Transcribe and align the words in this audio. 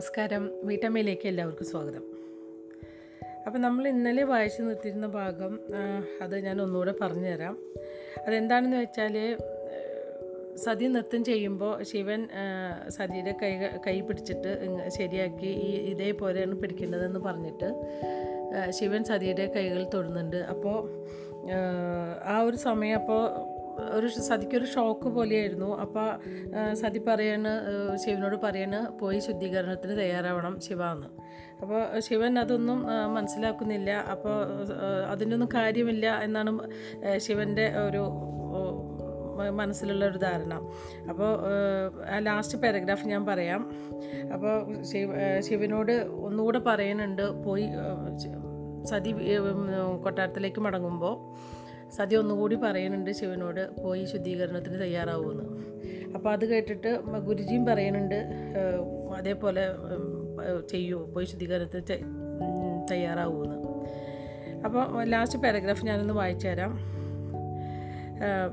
നമസ്കാരം. 0.00 0.44
വീട്ടമ്മയിലേക്ക് 0.64 1.26
എല്ലാവർക്കും 1.30 1.66
സ്വാഗതം. 1.70 2.04
അപ്പോൾ 3.46 3.58
നമ്മൾ 3.64 3.88
ഇന്നലെ 3.88 4.22
വായിച്ചു 4.30 4.60
നിർത്തിയിരുന്ന 4.62 5.08
ഭാഗം 5.16 5.52
അത് 6.22 6.34
ഞാൻ 6.44 6.56
ഒന്നുകൂടെ 6.64 6.94
പറഞ്ഞുതരാം. 7.00 7.56
അതെന്താണെന്ന് 8.26 8.76
വെച്ചാൽ 8.76 9.16
സതി 10.64 10.86
നൃത്തം 10.86 11.24
ചെയ്യുമ്പോൾ 11.24 11.74
ശിവൻ 11.90 12.22
സതിയുടെ 12.96 13.34
കൈ 13.42 13.52
കൈ 13.86 13.96
പിടിച്ചിട്ട് 14.00 14.54
ശരിയാക്കി 14.98 15.52
ഈ 15.68 15.70
ഇതേപോലെയാണ് 15.92 16.56
പിടിക്കേണ്ടതെന്ന് 16.62 17.20
പറഞ്ഞിട്ട് 17.20 17.70
ശിവൻ 18.70 19.04
സതിയുടെ 19.04 19.46
കൈകൾ 19.56 19.84
തൊടുന്നുണ്ട്. 19.94 20.40
അപ്പോൾ 20.54 20.78
ആ 22.24 22.38
ഒരു 22.40 22.56
സമയം 22.68 22.96
അപ്പോൾ 23.00 23.22
ഒരു 23.96 24.06
സതിക്കൊരു 24.06 24.64
ഷോക്ക് 24.64 25.08
പോലെയായിരുന്നു. 25.08 25.68
അപ്പോൾ 25.76 26.08
സതി 26.74 27.00
പറയാണ് 27.08 27.52
ശിവനോട് 27.96 28.36
പറയാണ് 28.44 28.98
പോയി 28.98 29.18
ശുദ്ധീകരണത്തിന് 29.18 29.96
തയ്യാറാവണം 29.98 30.60
ശിവ 30.60 30.82
എന്ന് 30.92 31.08
അപ്പോൾ 31.62 32.00
ശിവൻ 32.00 32.38
അതൊന്നും 32.38 32.78
മനസ്സിലാക്കുന്നില്ല. 33.14 33.90
അപ്പോൾ 33.90 34.36
അതിനൊന്നും 35.08 35.48
കാര്യമില്ല 35.54 36.06
എന്നാണ് 36.22 36.52
ശിവന്റെ 37.16 37.66
ഒരു 37.86 38.04
മനസ്സിലുള്ള 39.58 40.04
ഒരു 40.06 40.18
ധാരണ. 40.18 40.54
അപ്പോൾ 41.10 41.30
ലാസ്റ്റ് 42.18 42.58
പാരഗ്രാഫ് 42.58 43.06
ഞാൻ 43.06 43.22
പറയാം. 43.26 43.62
അപ്പോൾ 44.34 44.82
ശിവ 44.82 45.40
ശിവനോട് 45.40 45.92
ഒന്നുകൂടെ 46.26 46.58
പറയുന്നുണ്ട് 46.58 47.22
പോയി 47.44 47.66
സതി 48.90 49.12
കൊട്ടാരത്തിലേക്ക് 50.02 50.60
മടങ്ങുമ്പോൾ 50.60 51.14
സതി 51.96 52.14
ഒന്നുകൂടി 52.14 52.54
പറയുന്നുണ്ട് 52.54 53.10
ശിവനോട് 53.12 53.82
പോയി 53.82 54.04
ശുദ്ധീകരണത്തിന് 54.04 54.80
തയ്യാറാവുമെന്ന് 54.80 55.46
അപ്പോൾ 56.14 56.30
അത് 56.32 56.44
കേട്ടിട്ട് 56.44 56.90
ഗുരുജിയും 57.28 57.66
പറയുന്നുണ്ട് 57.66 58.18
അതേപോലെ 59.16 59.64
ചെയ്യൂ? 60.70 60.98
പോയി 61.14 61.26
ശുദ്ധീകരണത്തിന് 61.26 61.82
തയ്യാറാവുമെന്ന് 62.90 63.58
അപ്പോൾ 64.64 65.04
ലാസ്റ്റ് 65.04 65.38
പാരഗ്രാഫ് 65.38 65.86
ഞാനൊന്ന് 65.86 66.14
വായിച്ചു 66.14 66.48
തരാം 66.48 66.72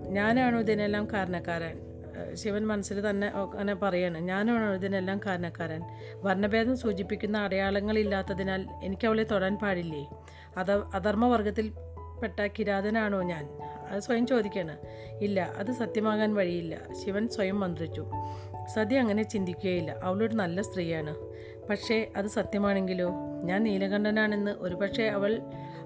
ഞാനാണോ 0.09 0.59
ഇതിനെല്ലാം 0.59 1.07
കാരണക്കാരൻ? 1.13 1.75
ശിവൻ 2.33 2.63
മനസ്സിൽ 2.67 3.09
തന്നെ 3.09 3.27
അങ്ങനെ 3.27 3.73
പറയാണ് 3.73 4.17
ഞാനാണോ 4.17 4.73
ഇതിനെല്ലാം 4.73 5.19
കാരണക്കാരൻ? 5.25 5.81
വർണഭേദം 6.25 6.77
സൂചിപ്പിക്കുന്ന 6.77 7.37
അടയാളങ്ങളില്ലാത്തതിനാൽ 7.37 8.61
എനിക്ക് 8.83 9.07
അവളെ 9.07 9.23
തൊടാൻ 9.23 9.55
പാടില്ലേ? 9.57 10.03
അധ 10.57 10.71
അധർമ്മവർഗത്തിൽപ്പെട്ട 12.17 12.53
കിരാതനാണോ 12.59 13.23
ഞാൻ? 13.23 13.49
അത് 13.89 13.99
സ്വയം 13.99 14.27
ചോദിക്കാണ്. 14.27 14.77
ഇല്ല 15.21 15.51
അത് 15.57 15.71
സത്യമാകാൻ 15.71 16.33
വഴിയില്ല. 16.33 16.77
ശിവൻ 17.05 17.27
സ്വയം 17.27 17.59
മന്ത്രിച്ചു. 17.59 18.07
സതി 18.75 18.95
അങ്ങനെ 18.95 19.23
ചിന്തിക്കുകയില്ല. 19.23 19.95
അവളൊരു 20.03 20.35
നല്ല 20.35 20.61
സ്ത്രീയാണ്. 20.61 21.15
പക്ഷേ 21.69 22.11
അത് 22.15 22.25
സത്യമാണെങ്കിലോ? 22.27 23.11
ഞാൻ 23.43 23.63
നീലകണ്ഠനാണെന്ന് 23.63 24.51
ഒരുപക്ഷെ 24.51 25.03
അവൾ 25.03 25.41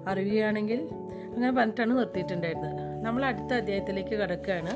അറിയുകയാണെങ്കിൽ 0.08 0.88
അങ്ങനെ 1.34 1.52
പറഞ്ഞിട്ടാണ് 1.52 1.98
നിർത്തിയിട്ടുണ്ടായിരുന്നത്. 1.98 3.04
നമ്മൾ 3.04 3.24
അടുത്ത 3.24 3.54
അധ്യായത്തിലേക്ക് 3.54 4.10
കടക്കുകയാണ്. 4.10 4.70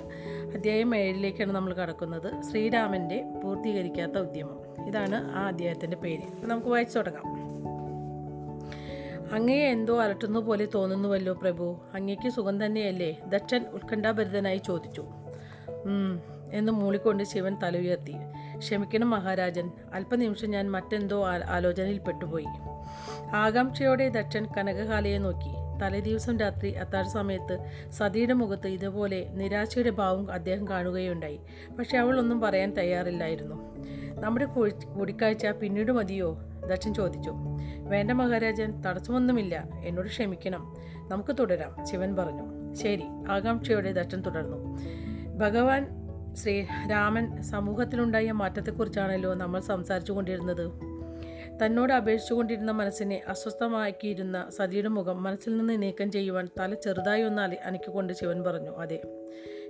അധ്യായം 0.54 0.96
ഏഴിലേക്കാണ് 0.96 1.52
നമ്മൾ 1.52 1.74
കടക്കുന്നത്. 1.74 2.42
ശ്രീരാമന്റെ 2.42 3.24
പൂർത്തീകരിക്കാത്ത 3.44 4.18
ഉദ്യമം. 4.18 4.86
ഇതാണ് 4.86 5.32
ആ 5.32 5.48
അധ്യായത്തിന്റെ 5.48 5.96
പേര്. 5.96 6.46
നമുക്ക് 6.46 6.68
വായിച്ചു 6.68 6.98
തുടങ്ങാം. 6.98 7.45
അങ്ങയെ 9.32 9.68
എന്തോ 9.68 10.00
അലട്ടുന്ന 10.00 10.40
പോലെ 10.40 10.68
തോന്നുന്നുവല്ലോ 10.74 11.32
പ്രഭു. 11.32 11.80
അങ്ങയ്ക്ക് 11.94 12.28
സുഖം 12.28 12.66
തന്നെയല്ലേ? 12.66 13.20
ദക്ഷൻ 13.28 13.64
ഉത്കണ്ഠാഭരിതനായി 13.72 14.58
ചോദിച്ചു. 14.58 15.04
എന്ന് 16.52 16.72
മൂളിക്കൊണ്ട് 16.72 17.24
ശിവൻ 17.24 17.56
തല 17.62 17.78
ഉയർത്തി 17.78 18.14
ക്ഷമിക്കണം 18.58 19.10
മഹാരാജൻ. 19.10 19.70
അല്പനിമിഷം 19.92 20.50
ഞാൻ 20.50 20.70
മറ്റെന്തോ 20.70 21.26
ആലോചനയിൽ 21.26 21.98
പെട്ടുപോയി. 21.98 22.46
ആകാംക്ഷയോടെ 23.34 24.08
ദക്ഷൻ 24.08 24.46
കനകകാലയെ 24.58 25.18
നോക്കി. 25.18 25.80
തലേദിവസം 25.82 26.38
രാത്രി 26.38 26.72
അത്താഴ 26.72 27.02
സമയത്ത് 27.02 27.64
സതിയുടെ 27.90 28.32
മുഖത്ത് 28.32 28.66
ഇതുപോലെ 28.66 29.26
നിരാശയുടെ 29.32 29.90
ഭാവം 29.90 30.32
അദ്ദേഹം 30.32 30.68
കാണുകയുണ്ടായി. 30.68 31.40
പക്ഷെ 31.78 31.98
അവൾ 31.98 32.18
ഒന്നും 32.18 32.40
പറയാൻ 32.40 32.70
തയ്യാറില്ലായിരുന്നു. 32.70 33.76
നമ്മുടെ 34.20 34.44
കൂടി- 34.44 34.86
കൂടിക്കാഴ്ച 34.86 35.46
പിന്നീട് 35.46 35.92
മതിയോ? 35.92 36.38
ദക്ഷൻ 36.68 36.94
ചോദിച്ചു. 36.94 37.32
വേണ്ട 37.78 38.10
മഹാരാജൻ 38.10 38.80
തടസ്സമൊന്നുമില്ല. 38.80 39.68
എന്നോട് 39.84 40.08
ക്ഷമിക്കണം. 40.08 40.76
നമുക്ക് 41.08 41.36
തുടരാം 41.38 41.86
ശിവൻ 41.86 42.16
പറഞ്ഞു. 42.16 42.74
ശരി 42.74 43.04
ആകാംക്ഷയോടെ 43.28 43.92
ദക്ഷൻ 43.92 44.20
തുടർന്നു. 44.20 44.78
ഭഗവാൻ 45.36 46.06
ശ്രീ 46.34 46.66
രാമൻ 46.90 47.42
സമൂഹത്തിലുണ്ടായ 47.42 48.32
മാറ്റത്തെക്കുറിച്ചാണല്ലോ 48.32 49.34
നമ്മൾ 49.34 49.60
സംസാരിച്ചു 49.60 50.12
കൊണ്ടിരുന്നത്. 50.12 50.70
തന്നോട് 51.64 51.92
അപേക്ഷിച്ചുകൊണ്ടിരുന്ന 51.92 52.70
മനസ്സിനെ 52.70 53.22
അസ്വസ്ഥമാക്കിയിരുന്ന 53.28 54.46
സതിയുടെ 54.56 54.88
മുഖം 54.88 55.22
മനസ്സിൽ 55.22 55.56
നിന്ന് 55.56 55.82
നീക്കം 55.82 56.10
ചെയ്യുവാൻ 56.10 56.48
തല 56.58 56.74
ചെറുതായി 56.74 57.22
ഒന്ന് 57.22 57.42
അനക്കിക്കൊണ്ട് 57.42 58.12
ശിവൻ 58.12 58.42
പറഞ്ഞു. 58.42 58.70
അതെ. 58.70 59.02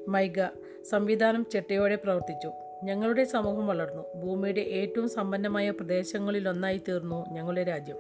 മൈഗ 0.09 0.45
സംവിധാനം 0.91 1.47
ചെട്ടയോടെ 1.53 1.95
പ്രവർത്തിച്ചു. 1.95 2.53
ഞങ്ങളുടെ 2.83 3.25
സമൂഹം 3.25 3.67
വളർന്നു. 3.67 4.21
ഭൂമിയുടെ 4.21 4.61
ഏറ്റവും 4.61 5.09
സമ്പന്നമായ 5.09 5.71
പ്രദേശങ്ങളിലൊന്നായി 5.71 6.81
തീർന്നു 6.89 7.27
ഞങ്ങളുടെ 7.31 7.65
രാജ്യം. 7.65 7.97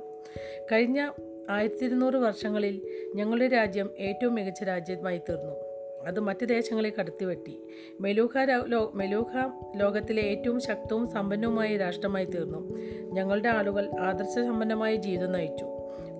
കഴിഞ്ഞ 0.73 1.11
ആയിരത്തി 1.51 1.85
ഇരുന്നൂറ് 1.85 2.15
വർഷങ്ങളിൽ 2.15 2.83
ഞങ്ങളുടെ 3.15 3.49
രാജ്യം 3.49 3.91
ഏറ്റവും 3.99 4.35
മികച്ച 4.35 4.63
രാജ്യമായി 4.63 5.19
തീർന്നു. 5.19 5.67
അത് 6.07 6.21
മറ്റ് 6.21 6.49
ദേശങ്ങളെ 6.49 6.93
കടത്തിവെട്ടി. 7.01 7.61
മെലൂഹ 8.01 8.33
മെലൂഹ 8.95 9.37
ലോകത്തിലെ 9.77 10.23
ഏറ്റവും 10.23 10.61
ശക്തവും 10.61 11.09
സമ്പന്നവുമായ 11.09 11.77
രാഷ്ട്രമായി 11.77 12.25
തീർന്നു. 12.25 12.77
ഞങ്ങളുടെ 13.03 13.49
ആളുകൾ 13.49 13.91
ആദർശ 14.01 14.29
സമ്പന്നമായ 14.29 14.95
ജീവിതം 14.95 15.33
നയിച്ചു. 15.33 15.65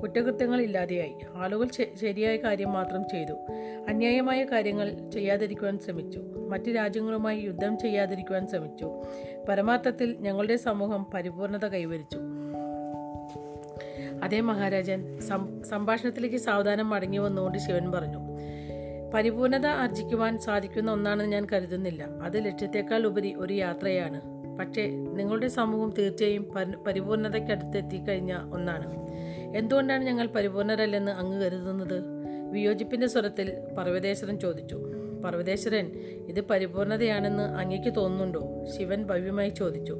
കുറ്റകൃത്യങ്ങൾ 0.03 0.61
ഇല്ലാതെയായി. 0.61 1.15
ആളുകൾ 1.35 1.69
ശരിയായ 2.01 2.37
കാര്യം 2.37 2.73
മാത്രം 2.73 3.09
ചെയ്തു. 3.09 3.33
അന്യായമായ 3.89 4.45
കാര്യങ്ങൾ 4.45 5.11
ചെയ്യാതിരിക്കുവാൻ 5.11 5.79
ശ്രമിച്ചു. 5.79 6.21
മറ്റ് 6.49 6.77
രാജ്യങ്ങളുമായി 6.77 7.41
യുദ്ധം 7.41 7.79
ചെയ്യാതിരിക്കുവാൻ 7.79 8.47
ശ്രമിച്ചു. 8.47 9.03
പരമാർത്ഥത്തിൽ 9.49 10.17
ഞങ്ങളുടെ 10.21 10.57
സമൂഹം 10.57 11.07
പരിപൂർണത 11.15 11.67
കൈവരിച്ചു. 11.67 12.19
അതേ 14.23 14.41
മഹാരാജൻ 14.41 15.19
സംഭാഷണത്തിലേക്ക് 15.63 16.37
സാവധാനം 16.37 16.91
മടങ്ങി 16.91 17.19
വന്നുകൊണ്ട് 17.19 17.59
ശിവൻ 17.59 17.93
പറഞ്ഞു 17.93 18.19
പരിപൂർണത 19.15 19.67
ആർജിക്കുവാൻ 19.67 20.39
സാധിക്കുന്ന 20.39 20.93
ഒന്നാണെന്ന് 20.93 21.33
ഞാൻ 21.33 21.47
കരുതുന്നില്ല. 21.53 22.03
അത് 22.03 22.45
ലക്ഷ്യത്തെക്കാൾ 22.45 23.07
ഉപരി 23.07 23.35
ഒരു 23.35 23.55
യാത്രയാണ്. 23.55 24.21
പക്ഷേ 24.59 24.87
നിങ്ങളുടെ 24.91 25.49
സമൂഹം 25.49 25.95
തീർച്ചയായും 25.99 26.45
പരി- 26.45 26.77
പരിപൂർണതയ്ക്കടുത്തെത്തിക്കഴിഞ്ഞ 26.77 28.37
ഒന്നാണ്. 28.53 29.07
എന്തുകൊണ്ടാണ് 29.57 30.05
ഞങ്ങൾ 30.05 30.27
പരിപൂർണരല്ലെന്ന് 30.27 31.13
അങ്ങ് 31.13 31.45
കരുതുന്നത്? 31.45 32.03
വിയോജിപ്പിന്റെ 32.53 33.07
സ്വരത്തിൽ 33.07 33.53
പർവതേശ്വരൻ 33.79 34.39
ചോദിച്ചു 34.39 34.75
പർവതേശ്വരൻ 35.25 35.87
ഇത് 36.29 36.41
പരിപൂർണതയാണെന്ന് 36.41 37.43
അങ്ങേക്ക് 37.43 37.97
തോന്നുന്നുണ്ടോ? 37.97 38.65
ശിവൻ 38.79 39.03
ഭവ്യമായി 39.03 39.49
ചോദിച്ചു. 39.49 39.97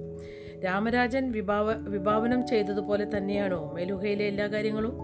രാമരാജൻ 0.65 1.33
വിഭാവ 1.33 1.73
വിഭാവനം 1.73 2.47
ചെയ്തതുപോലെ 2.47 3.07
തന്നെയാണോ 3.17 3.73
മേലുഹയിലെ 3.73 4.25
എല്ലാ 4.25 4.47
കാര്യങ്ങളും? 4.47 4.99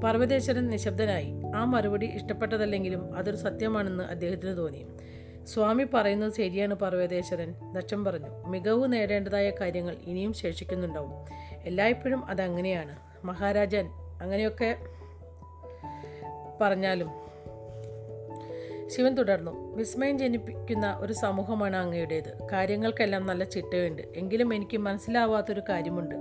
പർവതേശ്വരൻ 0.00 0.66
നിശബ്ദനായി. 0.66 1.34
ആ 1.54 1.64
മറുപടി 1.64 2.06
ഇഷ്ടപ്പെട്ടതല്ലെങ്കിലും 2.06 3.16
അതൊരു 3.16 3.36
സത്യമാണെന്ന് 3.36 4.04
അദ്ദേഹത്തിന് 4.04 4.56
തോന്നി. 4.56 4.86
സ്വാമി 5.44 5.84
പറയുന്നത് 5.94 6.32
ശരിയാണ് 6.32 6.74
പർവതേശ്വരൻ. 6.74 7.54
ദക്ഷം 7.72 8.04
പറഞ്ഞു 8.04 8.48
മികവ് 8.48 8.92
നേടേണ്ടതായ 8.92 9.50
കാര്യങ്ങൾ 9.50 9.96
ഇനിയും 10.04 10.32
ശേഷിക്കുന്നുണ്ടാവും. 10.32 11.24
എല്ലായ്പ്പോഴും 11.64 12.26
അതങ്ങനെയാണ്. 12.26 12.96
മഹാരാജൻ 13.26 13.86
അങ്ങനെയൊക്കെ 14.22 14.76
പറഞ്ഞാലും 16.60 17.25
ശിവൻ 18.86 19.14
തുടർന്നു. 19.14 19.76
വിസ്മയം 19.76 20.18
ജനിപ്പിക്കുന്ന 20.18 20.96
ഒരു 21.00 21.12
സമൂഹമാണ് 21.12 21.76
അങ്ങയുടേത്. 21.76 22.48
കാര്യങ്ങൾക്കെല്ലാം 22.52 23.26
നല്ല 23.26 23.44
ചിട്ടയുണ്ട്. 23.44 24.02
എങ്കിലും 24.16 24.54
എനിക്ക് 24.54 24.76
മനസ്സിലാവാത്തൊരു 24.76 25.62
കാര്യമുണ്ട്. 25.68 26.14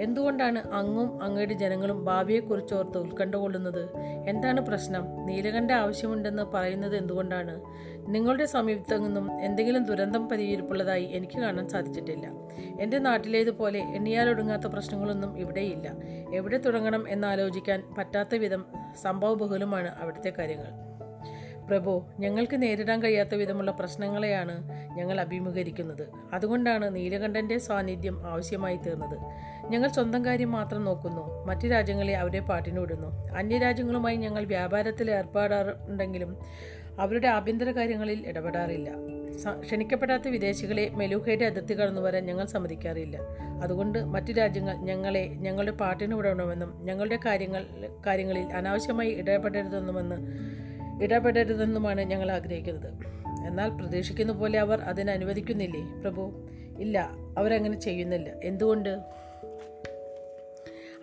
എന്തുകൊണ്ടാണ് 0.00 0.58
അങ്ങും 0.58 1.22
അങ്ങയുടെ 1.22 1.54
ജനങ്ങളും 1.54 2.04
ഭാവിയെക്കുറിച്ച് 2.04 2.74
ഓർത്ത് 2.74 2.98
ഉത്കണ്ഠ 2.98 3.34
കൊള്ളുന്നത് 3.34 3.88
എന്താണ് 4.28 4.60
പ്രശ്നം? 4.60 5.26
നീലകണ്ഠ 5.26 5.72
ആവശ്യമുണ്ടെന്ന് 5.72 6.42
പറയുന്നത് 6.42 6.96
എന്തുകൊണ്ടാണ്? 6.96 7.60
നിങ്ങളുടെ 8.06 8.44
സമീപത്തു 8.44 8.96
നിന്നും 8.96 9.40
എന്തെങ്കിലും 9.40 9.84
ദുരന്തം 9.84 10.28
പരിഹരിപ്പുള്ളതായി 10.28 11.04
എനിക്ക് 11.04 11.38
കാണാൻ 11.38 11.68
സാധിച്ചിട്ടില്ല. 11.68 12.30
എന്റെ 12.80 12.98
നാട്ടിലേതുപോലെ 12.98 13.78
എണ്ണിയാലൊടുങ്ങാത്ത 13.78 14.66
പ്രശ്നങ്ങളൊന്നും 14.66 15.38
ഇവിടെയില്ല. 15.38 15.94
എവിടെ 16.34 16.58
തുടങ്ങണം 16.58 17.08
എന്നാലോചിക്കാൻ 17.08 17.94
പറ്റാത്ത 17.98 18.34
വിധം 18.34 18.64
സംഭവബഹുലമാണ് 19.02 19.94
അവിടുത്തെ 20.00 20.32
കാര്യങ്ങൾ. 20.38 20.97
പ്രഭു 21.68 22.06
ഞങ്ങൾക്ക് 22.18 22.62
നേരിടാൻ 22.62 23.02
കഴിയാത്ത 23.02 23.34
വിധമുള്ള 23.34 23.70
പ്രശ്നങ്ങളെയാണ് 23.70 24.54
ഞങ്ങൾ 24.96 25.20
അഭിമുഖീകരിക്കുന്നത്. 25.20 26.08
അതുകൊണ്ടാണ് 26.32 26.96
നീലകണ്ഠന്റെ 26.96 27.58
സാന്നിധ്യം 27.58 28.26
ആവശ്യമായി 28.26 28.76
തീർന്നത്. 28.76 29.18
ഞങ്ങൾ 29.70 29.88
സ്വന്തം 29.88 30.24
കാര്യം 30.24 30.50
മാത്രം 30.50 30.84
നോക്കുന്നു. 30.84 31.44
മറ്റ് 31.44 31.70
രാജ്യങ്ങളെ 31.70 32.16
അവരെ 32.16 32.40
പാട്ടിനോടുന്നു. 32.40 33.08
അന്യരാജ്യങ്ങളുമായി 33.36 34.16
ഞങ്ങൾ 34.16 34.44
വ്യാപാരത്തിൽ 34.44 35.10
ഏർപ്പെടാറുണ്ടെങ്കിലും 35.10 36.36
അവരുടെ 36.98 37.28
ആഭ്യന്തര 37.28 37.70
കാര്യങ്ങളിൽ 37.70 38.28
ഇടപെടാറില്ല. 38.28 38.90
ക്ഷണിക്കപ്പെടാത്ത 39.60 40.28
വിദേശികളെ 40.28 40.88
മെലൂഹയുടെ 40.88 41.44
അതിർത്തി 41.44 41.74
കടന്നു 41.74 42.00
വരാൻ 42.00 42.26
ഞങ്ങൾ 42.26 42.46
സമ്മതിക്കാറില്ല. 42.46 43.18
അതുകൊണ്ട് 43.62 44.04
മറ്റു 44.04 44.32
രാജ്യങ്ങൾ 44.32 44.76
ഞങ്ങളെ 44.76 45.26
ഞങ്ങളുടെ 45.26 45.72
പാട്ടിന് 45.72 46.14
വിടണമെന്നും 46.14 46.84
ഞങ്ങളുടെ 46.84 47.18
കാര്യങ്ങൾ 47.26 47.66
കാര്യങ്ങളിൽ 48.06 48.52
അനാവശ്യമായി 48.52 49.10
ഇടപെടരുതെന്നുമെന്ന് 49.10 50.16
ഇടപെടരുതെന്നുമാണ് 51.02 52.00
ഞങ്ങൾ 52.00 52.30
ആഗ്രഹിക്കുന്നത്. 52.30 52.92
എന്നാൽ 53.46 53.68
പ്രതീക്ഷിക്കുന്ന 53.68 54.32
പോലെ 54.32 54.58
അവർ 54.58 54.80
അതിന് 54.80 55.10
അനുവദിക്കുന്നില്ലേ? 55.10 55.80
പ്രഭു 56.00 56.48
ഇല്ല 56.78 57.10
അവരങ്ങനെ 57.38 57.80
ചെയ്യുന്നില്ല. 57.80 58.32
എന്തുകൊണ്ട്? 58.42 58.98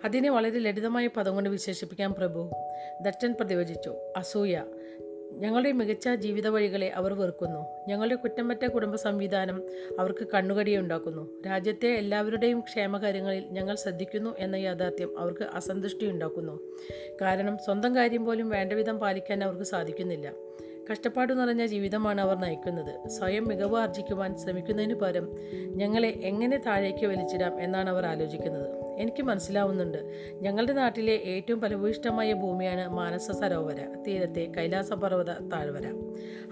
അതിനെ 0.04 0.30
വളരെ 0.30 0.58
ലളിതമായ 0.58 1.06
പദം 1.06 1.34
കൊണ്ട് 1.34 1.50
വിശേഷിപ്പിക്കാൻ 1.50 2.12
പ്രഭു. 2.12 2.50
ദത്തൻ 3.02 3.32
പ്രതിവചിച്ചു. 3.32 3.94
അസൂയ. 4.16 4.60
ഞങ്ങളുടെ 5.32 5.72
മികച്ച 5.72 6.08
ജീവിത 6.08 6.48
വഴികളെ 6.48 6.88
അവർ 6.88 7.14
വെറുക്കുന്നു. 7.14 7.66
ഞങ്ങളുടെ 7.88 8.14
കുറ്റമറ്റ 8.14 8.66
കുടുംബ 8.66 8.94
സംവിധാനം 8.94 9.62
അവർക്ക് 9.98 10.26
കണ്ണുകടിയുണ്ടാക്കുന്നു 10.34 11.42
രാജ്യത്തെ 11.46 11.88
എല്ലാവരുടെയും 11.88 12.60
ക്ഷേമകാര്യങ്ങളിൽ 12.60 13.44
ഞങ്ങൾ 13.50 13.74
ശ്രദ്ധിക്കുന്നു 13.74 14.34
എന്ന 14.38 14.56
യാഥാർത്ഥ്യം 14.56 15.18
അവർക്ക് 15.18 15.42
അസന്തുഷ്ടി 15.42 16.06
ഉണ്ടാക്കുന്നു. 16.06 16.60
കാരണം 17.20 17.58
സ്വന്തം 17.58 17.96
കാര്യം 17.96 18.24
പോലും 18.24 18.48
വേണ്ടവിധം 18.48 18.98
പാലിക്കാൻ 18.98 19.44
അവർക്ക് 19.44 19.62
സാധിക്കുന്നില്ല. 19.62 20.32
കഷ്ടപ്പാട് 20.92 21.40
നിറഞ്ഞ 21.40 21.66
ജീവിതമാണ് 21.66 22.20
അവർ 22.20 22.36
നയിക്കുന്നത്. 22.36 23.08
സ്വയം 23.08 23.44
മികവ് 23.44 23.76
ആർജിക്കുവാൻ 23.76 24.36
ശ്രമിക്കുന്നതിന് 24.36 24.94
പകരം 24.94 25.28
ഞങ്ങളെ 25.66 26.08
എങ്ങനെ 26.08 26.56
താഴേക്ക് 26.56 27.06
വലിച്ചിടാം 27.06 27.62
എന്നാണ് 27.62 27.90
അവർ 27.90 28.06
ആലോചിക്കുന്നത്. 28.06 28.85
എനിക്ക് 28.98 29.22
മനസ്സിലാവുന്നുണ്ട്. 29.22 29.98
ഞങ്ങളുടെ 30.40 30.72
നാട്ടിലെ 30.72 31.12
ഏറ്റവും 31.12 31.60
ഫലഭൂയിഷ്ടമായ 31.60 32.32
ഭൂമിയാണ് 32.32 32.88
മാനസ 32.88 33.30
സരോവര 33.30 33.86
തീരത്തെ 34.06 34.52
കൈലാസ 34.56 34.92
പർവത 34.92 35.48
താഴ്വര. 35.48 35.92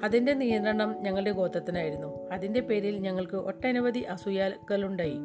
അതിന്റെ 0.03 0.35
നിയന്ത്രണം 0.35 0.97
ഞങ്ങളുടെ 1.01 1.31
ഗോത്രത്തിനായിരുന്നു. 1.31 2.31
അതിന്റെ 2.33 2.61
പേരിൽ 2.61 2.97
ഞങ്ങൾക്ക് 2.99 3.37
ഒട്ടനവധി 3.37 4.01
അസൂയാലുക്കളുണ്ടായി 4.01 5.19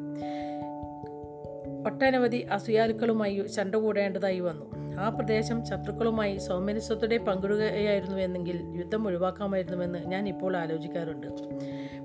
ഒട്ടനവധി 1.86 2.36
അസൂയാലുക്കളുമായി 2.36 3.46
ചണ്ട 3.46 3.74
കൂടേണ്ടതായി 3.74 4.40
വന്നു. 4.40 4.79
ആ 5.00 5.08
പ്രദേശം 5.08 5.66
ശത്രുക്കളുമായി 5.66 6.38
സൗമനസ്വത്തോടെ 6.38 7.18
പങ്കിടുകയായിരുന്നുവെന്നെങ്കിൽ 7.18 8.62
യുദ്ധം 8.76 9.06
ഒഴിവാക്കാമായിരുന്നുവെന്ന് 9.06 9.98
ഞാൻ 9.98 10.28
ഇപ്പോൾ 10.28 10.56
ആലോചിക്കാറുണ്ട്. 10.56 11.26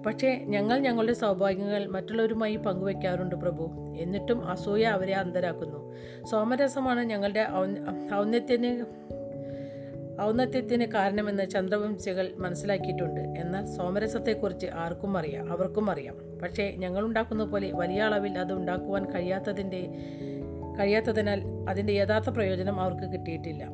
പക്ഷേ 0.03 0.44
ഞങ്ങൾ 0.45 0.80
ഞങ്ങളുടെ 0.80 1.13
സൗഭാഗ്യങ്ങൾ 1.13 1.86
മറ്റുള്ളവരുമായി 1.86 2.56
പങ്കുവയ്ക്കാറുണ്ട് 2.56 3.36
പ്രഭു. 3.36 3.95
എന്നിട്ടും 3.97 4.50
അസൂയ 4.50 4.83
അവരെ 4.83 5.13
അന്തരാക്കുന്നു. 5.13 5.95
സോമരസമാണ് 6.25 7.01
ഞങ്ങളുടെ 7.01 7.47
ഔന്ന- 7.51 8.13
ഔന്നത്യത്തിന് 8.13 8.86
ഔന്നത്യത്തിന് 10.21 10.86
കാരണമെന്ന് 10.86 11.50
ചന്ദ്രവംശികൾ 11.50 12.31
മനസ്സിലാക്കിയിട്ടുണ്ട്. 12.38 13.21
എന്നാൽ 13.21 13.65
സോമരസത്തെക്കുറിച്ച് 13.65 14.68
ആർക്കും 14.68 15.18
അറിയാം 15.18 15.51
അവർക്കും 15.51 15.91
അറിയാം. 15.91 16.15
പക്ഷേ 16.41 16.74
ഞങ്ങളുണ്ടാക്കുന്ന 16.77 17.44
പോലെ 17.44 17.71
വലിയ 17.71 18.01
അളവിൽ 18.01 18.38
അത് 18.38 18.53
ഉണ്ടാക്കുവാൻ 18.53 19.12
കഴിയാത്തതിന്റെ 19.12 19.94
കഴിയാത്തതിനാൽ 20.80 21.44
അതിന്റെ 21.69 21.94
യഥാർത്ഥ 21.94 22.30
പ്രയോജനം 22.30 22.80
അവർക്ക് 22.80 23.13
കിട്ടിയിട്ടില്ല. 23.13 23.69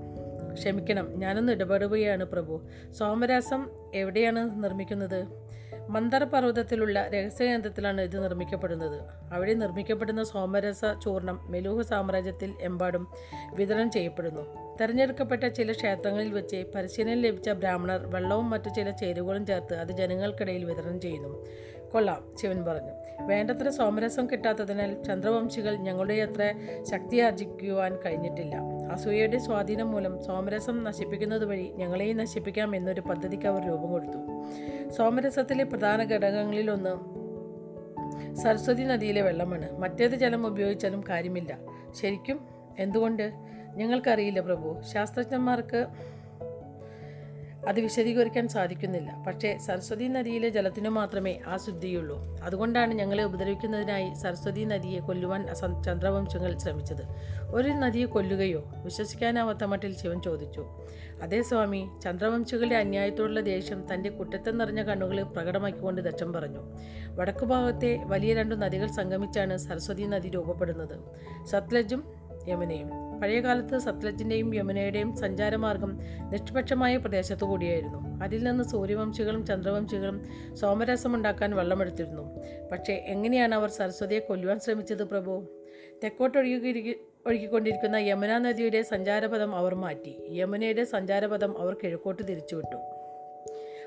ക്ഷമിക്കണം 0.53 1.19
ഞാനൊന്ന് 1.19 1.53
ഇടപെടുകയാണ് 1.53 2.23
പ്രഭു. 2.23 2.61
സോമരാസം 2.91 3.69
എവിടെയാണ് 3.95 4.63
നിർമ്മിക്കുന്നത്? 4.63 5.25
മന്ദർ 5.89 6.23
പർവതത്തിലുള്ള 6.23 7.07
രഹസ്യകേന്ദ്രത്തിലാണ് 7.07 8.01
ഇത് 8.01 8.23
നിർമ്മിക്കപ്പെടുന്നത്. 8.23 9.01
അവിടെ 9.33 9.53
നിർമ്മിക്കപ്പെടുന്ന 9.53 10.23
സോമരസ 10.23 10.81
ചൂർണം 11.03 11.51
മെലൂഹ 11.51 11.81
സാമ്രാജ്യത്തിൽ 11.81 12.53
എമ്പാടും 12.61 13.07
വിതരണം 13.53 13.91
ചെയ്യപ്പെടുന്നു. 13.91 14.75
തെരഞ്ഞെടുക്കപ്പെട്ട 14.81 15.43
ചില 15.43 15.71
ക്ഷേത്രങ്ങളിൽ 15.71 16.33
വെച്ച് 16.33 16.65
പരിശീലനം 16.75 17.21
ലഭിച്ച 17.21 17.49
ബ്രാഹ്മണർ 17.49 18.05
വെള്ളവും 18.05 18.49
മറ്റു 18.49 18.69
ചില 18.69 18.89
ചേരുവകളും 18.89 19.45
ചേർത്ത് 19.45 19.73
അത് 19.73 19.91
ജനങ്ങൾക്കിടയിൽ 19.91 20.65
വിതരണം 20.65 21.01
ചെയ്യുന്നു. 21.01 21.45
കൊള്ളാം 21.93 22.33
ശിവൻ 22.41 22.65
പറഞ്ഞു. 22.65 22.91
വേണ്ടത്ര 23.21 23.69
സോമരസം 23.69 24.27
കിട്ടാത്തതിനാൽ 24.29 25.03
ചന്ദ്രവംശികൾ 25.03 25.75
ഞങ്ങളുടെ 25.75 26.13
അത്ര 26.13 26.53
ശക്തി 26.83 27.17
ആർജിക്കുവാൻ 27.17 27.97
കഴിഞ്ഞിട്ടില്ല. 28.05 28.55
അസൂയയുടെ 28.91 29.37
സ്വാധീനം 29.37 29.91
മൂലം 29.91 30.23
സോമരസം 30.23 30.83
നശിപ്പിക്കുന്നത് 30.83 31.45
വഴി 31.45 31.73
ഞങ്ങളെയും 31.75 32.17
നശിപ്പിക്കാം 32.17 32.75
എന്നൊരു 32.75 33.01
പദ്ധതിക്ക് 33.01 33.47
അവർ 33.47 33.67
രൂപം 33.67 33.91
കൊടുത്തു. 33.91 34.43
സോമരസത്തിലെ 34.89 35.63
പ്രധാന 35.63 36.03
ഘടകങ്ങളിലൊന്ന് 36.03 37.21
സരസ്വതി 38.35 38.83
നദിയിലെ 38.83 39.21
വെള്ളമാണ്. 39.21 39.79
മറ്റേത് 39.79 40.11
ജലം 40.11 40.47
ഉപയോഗിച്ചാലും 40.47 41.03
കാര്യമില്ല. 41.09 41.57
ശരിക്കും 41.95 42.47
എന്തുകൊണ്ട്? 42.79 43.31
ഞങ്ങൾക്കറിയില്ല 43.75 44.39
പ്രഭു. 44.39 44.81
ശാസ്ത്രജ്ഞന്മാർക്ക് 44.81 45.87
അത് 47.67 47.79
വിശദീകരിക്കാൻ 47.79 48.47
സാധിക്കുന്നില്ല. 48.47 49.23
പക്ഷേ 49.27 49.57
സരസ്വതി 49.57 50.07
നദിയിലെ 50.07 50.49
ജലത്തിനു 50.49 50.89
മാത്രമേ 50.89 51.39
ആ 51.47 51.57
ശുദ്ധിയുള്ളൂ. 51.57 52.39
അതുകൊണ്ടാണ് 52.43 52.93
ഞങ്ങളെ 52.93 53.23
ഉപദ്രവിക്കുന്നതിനായി 53.23 54.13
സരസ്വതി 54.13 54.63
നദിയെ 54.63 54.99
കൊല്ലുവാൻ 54.99 55.47
ചന്ദ്രവംശങ്ങൾ 55.85 56.57
ശ്രമിച്ചത്. 56.57 57.01
ഒരു 57.49 57.67
നദിയെ 57.67 58.05
കൊല്ലുകയോ 58.05 58.63
വിശ്വസിക്കാനാവാത്ത 58.83 59.63
മട്ടിൽ 59.63 59.97
ശിവൻ 59.97 60.21
ചോദിച്ചു. 60.21 60.67
അതേ 61.21 61.41
സ്വാമി 61.41 61.89
ചന്ദ്രവംശികളുടെ 62.03 62.75
അന്യായത്തോടുള്ള 62.75 63.39
ദേഷ്യം 63.39 63.85
തന്റെ 63.93 64.09
കുറ്റത്തെ 64.09 64.51
നിറഞ്ഞ 64.51 64.83
കണ്ണുകളിൽ 64.83 65.23
പ്രകടമാക്കിക്കൊണ്ട് 65.23 66.01
ദക്ഷം 66.01 66.33
പറഞ്ഞു. 66.33 66.59
വടക്കു 67.15 67.45
ഭാഗത്തെ 67.45 68.03
വലിയ 68.03 68.33
രണ്ടു 68.33 68.55
നദികൾ 68.55 68.87
സംഗമിച്ചാണ് 68.87 69.57
സരസ്വതി 69.57 70.03
നദി 70.03 70.29
രൂപപ്പെടുന്നത്. 70.29 70.99
സത്ലജും 71.47 72.03
യമുനയും. 72.47 73.10
പഴയകാലത്ത് 73.21 73.77
സത്ലജിന്റെയും 73.77 74.55
യമുനയുടെയും 74.55 75.15
സഞ്ചാരമാർഗം 75.15 75.99
നിഷ്പക്ഷമായ 76.29 76.97
പ്രദേശത്തു 76.97 77.45
കൂടിയായിരുന്നു. 77.45 78.23
അതിൽ 78.23 78.43
നിന്ന് 78.43 78.63
സൂര്യവംശികളും 78.63 79.45
ചന്ദ്രവംശികളും 79.45 80.25
സോമരസമുണ്ടാക്കാൻ 80.55 81.55
വെള്ളമെടുത്തിരുന്നു. 81.55 82.39
പക്ഷേ 82.71 82.93
എങ്ങനെയാണ് 82.93 83.55
അവർ 83.55 83.69
സരസ്വതിയെ 83.69 84.19
കൊല്ലുവാൻ 84.19 84.59
ശ്രമിച്ചത് 84.59 85.03
പ്രഭു? 85.03 85.47
തെക്കോട്ടൊഴുകി 86.03 86.95
ഒഴുകിക്കൊണ്ടിരിക്കുന്ന 87.27 87.95
യമുന 87.95 88.37
നദിയുടെ 88.37 88.81
സഞ്ചാരപഥം 88.81 89.55
അവർ 89.55 89.75
മാറ്റി. 89.75 90.15
യമുനയുടെ 90.29 90.83
സഞ്ചാരപഥം 90.83 91.61
അവർ 91.61 91.75
കിഴക്കോട്ട് 91.83 92.27
തിരിച്ചുവിട്ടു. 92.27 92.75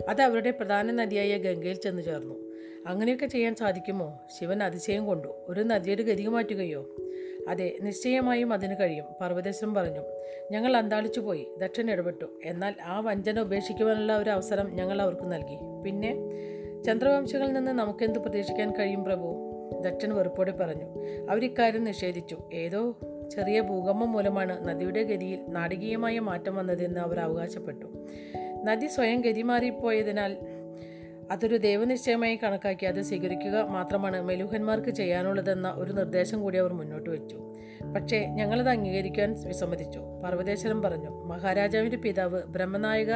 അത് 0.08 0.22
അവരുടെ 0.22 0.50
പ്രധാന 0.50 0.90
നദിയായ 0.90 1.38
ഗംഗയിൽ 1.38 1.76
ചെന്നു 1.76 2.02
ചേർന്നു 2.02 2.34
അങ്ങനെയൊക്കെ 2.86 3.26
ചെയ്യാൻ 3.26 3.54
സാധിക്കുമോ? 3.54 4.20
ശിവൻ 4.40 4.62
അതിശയം 4.62 5.06
കൊണ്ടു. 5.06 5.28
ഒരു 5.48 5.60
നദിയുടെ 5.60 6.02
ഗതി 6.02 6.26
മാറ്റുകയോ? 6.26 6.96
അതെ 7.48 7.76
നിശ്ചയമായും 7.82 8.52
അതിന് 8.52 8.76
കഴിയും 8.80 9.04
പർവതേശ്വരം 9.20 9.74
പറഞ്ഞു. 9.74 10.00
ഞങ്ങൾ 10.50 10.76
അന്താളിച്ചു 10.76 11.20
പോയി 11.20 11.46
ദക്ഷൻ 11.58 11.90
ഇടപെട്ടു. 11.90 12.24
എന്നാൽ 12.44 12.74
ആ 12.84 13.00
വഞ്ചന 13.00 13.40
ഉപേക്ഷിക്കുവാനുള്ള 13.40 14.18
ഒരു 14.18 14.30
അവസരം 14.30 14.74
ഞങ്ങൾ 14.74 15.02
അവർക്ക് 15.02 15.32
നൽകി. 15.32 15.82
പിന്നെ 15.84 16.16
ചന്ദ്രവംശങ്ങളിൽ 16.82 17.52
നിന്ന് 17.52 17.70
നമുക്കെന്ത് 17.70 18.18
പ്രതീക്ഷിക്കാൻ 18.18 18.72
കഴിയും 18.78 19.04
പ്രഭു? 19.04 19.50
ദക്ഷൻ 19.80 20.14
വെറുപ്പോടെ 20.14 20.52
പറഞ്ഞു. 20.52 20.86
അവരിക്കാര്യം 21.30 21.84
നിഷേധിച്ചു. 21.84 22.38
ഏതോ 22.54 22.96
ചെറിയ 23.36 23.60
ഭൂകമ്പം 23.60 24.12
മൂലമാണ് 24.12 24.68
നദിയുടെ 24.68 25.02
ഗതിയിൽ 25.02 25.40
നാടകീയമായ 25.48 26.18
മാറ്റം 26.18 26.56
വന്നതെന്ന് 26.56 27.00
അവർ 27.00 27.20
അവകാശപ്പെട്ടു. 27.20 27.86
നദി 28.64 28.86
സ്വയം 28.86 29.20
ഗതി 29.20 29.42
മാറിപ്പോയതിനാൽ 29.42 30.36
അതൊരു 31.30 31.56
ദൈവനിശ്ചയമായി 31.56 32.36
കണക്കാക്കി 32.36 32.86
അത് 32.86 33.02
സ്വീകരിക്കുക 33.02 33.60
മാത്രമാണ് 33.60 34.22
മെലൂഹന്മാർക്ക് 34.22 34.90
ചെയ്യാനുള്ളതെന്ന 34.90 35.74
ഒരു 35.76 35.92
നിർദ്ദേശം 35.92 36.42
കൂടി 36.42 36.58
അവർ 36.58 36.72
മുന്നോട്ട് 36.72 37.10
വെച്ചു. 37.10 37.40
പക്ഷേ 37.96 38.26
ഞങ്ങളത് 38.26 38.68
അംഗീകരിക്കാൻ 38.68 39.36
വിസമ്മതിച്ചു. 39.46 39.98
പർവതേശ്വരം 40.24 40.82
പറഞ്ഞു 40.82 41.10
മഹാരാജാവിന്റെ 41.10 41.96
പിതാവ് 41.96 42.42
ബ്രഹ്മനായക 42.42 43.12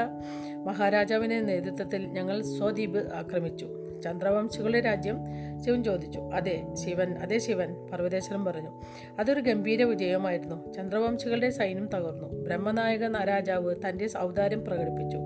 മഹാരാജാവിന്റെ 0.64 1.40
നേതൃത്വത്തിൽ 1.40 2.06
ഞങ്ങൾ 2.06 2.42
സ്വദ്വീപ് 2.42 2.98
ആക്രമിച്ചു. 2.98 3.68
ചന്ദ്രവംശികളുടെ 4.04 4.80
രാജ്യം 4.80 5.18
ശിവൻ 5.64 5.84
ചോദിച്ചു 5.84 6.20
അതെ 6.20 6.74
ശിവൻ 6.74 7.18
അതെ 7.18 7.38
ശിവൻ 7.38 7.86
പർവതേശ്വരം 7.92 8.44
പറഞ്ഞു. 8.44 8.82
അതൊരു 9.18 9.40
ഗംഭീര 9.40 9.82
വിജയമായിരുന്നു. 9.82 10.72
ചന്ദ്രവംശികളുടെ 10.72 11.50
സൈന്യം 11.50 11.86
തകർന്നു. 11.86 12.28
ബ്രഹ്മനായക 12.28 13.24
രാജാവ് 13.24 13.74
തന്റെ 13.88 14.08
ഔദാര്യം 14.18 14.64
പ്രകടിപ്പിച്ചു. 14.64 15.18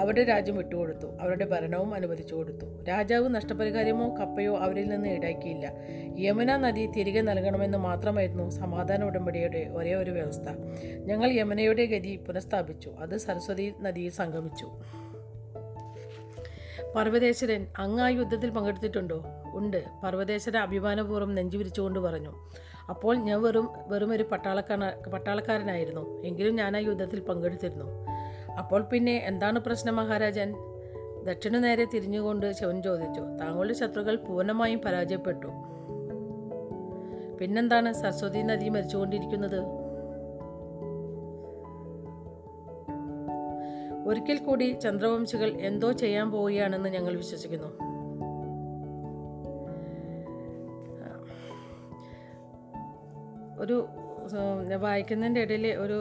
അവരുടെ 0.00 0.24
രാജ്യം 0.24 0.56
വിട്ടുകൊടുത്തു. 0.56 1.06
അവരുടെ 1.20 1.44
ഭരണവും 1.44 1.94
അനുവദിച്ചു 1.94 2.34
കൊടുത്തു. 2.34 2.84
രാജാവ് 2.84 3.34
നഷ്ടപരിഹാരമോ 3.34 4.16
കപ്പയോ 4.16 4.56
അവരിൽ 4.56 4.88
നിന്ന് 4.88 5.08
ഈടാക്കിയില്ല. 5.08 5.72
യമുന 6.18 6.56
നദി 6.56 6.86
തിരികെ 6.86 7.20
നൽകണമെന്ന് 7.20 7.78
മാത്രമായിരുന്നു 7.78 8.50
സമാധാന 8.50 9.04
ഉടമ്പടിയുടെ 9.04 9.58
ഒരേ 9.58 9.94
ഒരു 9.94 10.10
വ്യവസ്ഥ. 10.10 10.48
ഞങ്ങൾ 10.98 11.30
യമുനയുടെ 11.32 11.86
ഗതി 11.86 12.16
പുനഃസ്ഥാപിച്ചു. 12.16 12.90
അത് 12.98 13.16
സരസ്വതി 13.16 13.74
നദിയിൽ 13.80 14.10
സംഗമിച്ചു. 14.10 14.68
പർവതേശ്വരൻ 16.96 17.66
അങ്ങ് 17.78 18.02
ആ 18.02 18.08
യുദ്ധത്തിൽ 18.08 18.50
പങ്കെടുത്തിട്ടുണ്ടോ? 18.50 19.24
ഉണ്ട്. 19.54 19.84
പർവതേശ്വര 20.04 20.56
അഭിമാനപൂർവം 20.56 21.34
നെഞ്ചുവിരിച്ചുകൊണ്ട് 21.34 21.98
പറഞ്ഞു. 21.98 22.32
അപ്പോൾ 22.88 23.16
ഞാൻ 23.16 23.42
വെറും 23.42 23.68
വെറും 23.88 24.12
ഒരു 24.12 24.22
പട്ടാളക്കാരന 24.22 25.10
പട്ടാളക്കാരനായിരുന്നു. 25.10 26.22
എങ്കിലും 26.22 26.56
ഞാൻ 26.56 26.76
ആ 26.76 26.80
യുദ്ധത്തിൽ 26.80 27.20
പങ്കെടുത്തിരുന്നു. 27.20 28.06
അപ്പോൾ 28.60 28.82
പിന്നെ 28.82 29.12
എന്താണ് 29.12 29.58
പ്രശ്നം 29.58 29.96
മഹാരാജൻ? 29.96 30.54
ദക്ഷിണ 31.24 31.58
നേരെ 31.58 31.84
തിരിഞ്ഞുകൊണ്ട് 31.84 32.52
ശിവൻ 32.52 32.82
ചോദിച്ചു. 32.82 33.20
താങ്കളുടെ 33.20 33.74
ശത്രുക്കൾ 33.74 34.16
പൂർണമായും 34.16 34.80
പരാജയപ്പെട്ടു. 34.80 35.46
പിന്നെന്താണ് 37.40 37.92
സരസ്വതി 37.92 38.42
നദി 38.42 38.68
മരിച്ചുകൊണ്ടിരിക്കുന്നത്? 38.68 39.60
ഒരിക്കൽ 44.08 44.38
കൂടി 44.38 44.76
ചന്ദ്രവംശികൾ 44.82 45.50
എന്തോ 45.60 45.92
ചെയ്യാൻ 45.92 46.30
പോവുകയാണെന്ന് 46.30 46.88
ഞങ്ങൾ 46.88 47.16
വിശ്വസിക്കുന്നു. 47.16 47.90
ഒരു 53.58 53.86
വായിക്കുന്നതിന്റെ 54.84 55.40
ഇടയിൽ 55.46 55.66
ഒരു 55.84 55.96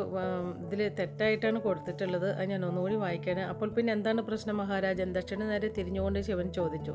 ഇതിൽ 0.65 0.81
തെറ്റായിട്ടാണ് 0.99 1.59
കൊടുത്തിട്ടുള്ളത്. 1.65 2.27
അത് 2.35 2.45
ഞാൻ 2.51 2.61
ഒന്നുകൂടി 2.69 2.95
വായിക്കാൻ 3.03 3.39
അപ്പോൾ 3.51 3.69
പിന്നെ 3.77 3.91
എന്താണ് 3.97 4.21
പ്രശ്നം 4.29 4.57
മഹാരാജൻ? 4.61 5.09
ദക്ഷിണ 5.17 5.43
നേരെ 5.51 5.69
തിരിഞ്ഞുകൊണ്ട് 5.77 6.19
ശിവൻ 6.27 6.47
ചോദിച്ചു. 6.59 6.93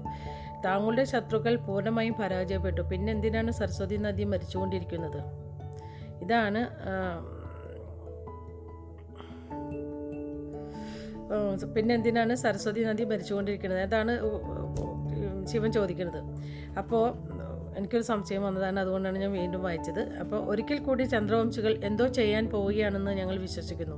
താങ്കളുടെ 0.67 1.05
ശത്രുക്കൾ 1.13 1.57
പൂർണമായും 1.69 2.17
പരാജയപ്പെട്ടു. 2.23 2.83
പിന്നെ 2.93 3.13
എന്തിനാണ് 3.17 3.53
സരസ്വതി 3.61 3.99
നദി 4.07 4.27
മരിച്ചുകൊണ്ടിരിക്കുന്നത്? 4.33 5.21
ഇതാണ് 6.25 6.63
പിന്നെ 11.75 11.93
എന്തിനാണ് 11.99 12.35
സരസ്വതി 12.43 12.83
നദി 12.89 13.05
മരിച്ചുകൊണ്ടിരിക്കുന്നത്? 13.11 13.81
അതാണ് 13.89 14.13
ശിവൻ 15.51 15.71
ചോദിക്കുന്നത്. 15.77 16.21
അപ്പോൾ 16.81 17.05
എനിക്കൊരു 17.77 18.03
സംശയം 18.03 18.43
വന്നതാണ്. 18.43 18.81
അതുകൊണ്ടാണ് 18.81 19.19
ഞാൻ 19.19 19.33
വീണ്ടും 19.33 19.63
വായിച്ചത്. 19.63 20.01
അപ്പോൾ 20.01 20.51
ഒരിക്കൽ 20.51 20.79
കൂടി 20.79 21.03
ചന്ദ്രവംശികൾ 21.03 21.81
എന്തോ 21.85 22.07
ചെയ്യാൻ 22.07 22.51
പോവുകയാണെന്ന് 22.51 23.11
ഞങ്ങൾ 23.11 23.39
വിശ്വസിക്കുന്നു. 23.39 23.97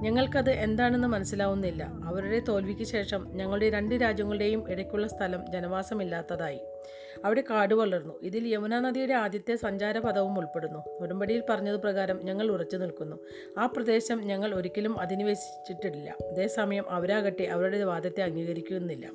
ഞങ്ങൾക്കത് 0.00 0.50
എന്താണെന്ന് 0.50 1.08
മനസ്സിലാവുന്നില്ല. 1.08 1.82
അവരുടെ 2.04 2.38
തോൽവിക്ക് 2.38 2.82
ശേഷം 2.82 3.26
ഞങ്ങളുടെ 3.32 3.70
രണ്ട് 3.70 3.94
രാജ്യങ്ങളുടെയും 3.94 4.70
ഇടയ്ക്കുള്ള 4.70 5.06
സ്ഥലം 5.06 5.52
ജനവാസമില്ലാത്തതായി. 5.52 6.60
അവിടെ 7.24 7.44
കാട് 7.50 7.74
വളർന്നു. 7.74 8.18
ഇതിൽ 8.22 8.48
യമുന 8.48 8.78
നദിയുടെ 8.78 9.14
ആദ്യത്തെ 9.14 9.56
സഞ്ചാരപഥവും 9.56 10.38
ഉൾപ്പെടുന്നു. 10.38 10.78
ഉടമ്പടിയിൽ 11.00 11.42
പറഞ്ഞത് 11.48 11.76
പ്രകാരം 11.76 12.20
ഞങ്ങൾ 12.24 12.50
ഉറച്ചു 12.50 12.76
നിൽക്കുന്നു. 12.76 13.16
ആ 13.58 13.66
പ്രദേശം 13.66 14.20
ഞങ്ങൾ 14.20 14.54
ഒരിക്കലും 14.54 15.00
അധിനിവേശിച്ചിട്ടില്ല. 15.00 16.16
അതേസമയം 16.28 16.90
അവരാകട്ടെ 16.90 17.42
അവരുടെ 17.42 17.84
വാദത്തെ 17.84 18.22
അംഗീകരിക്കുന്നില്ല. 18.22 19.10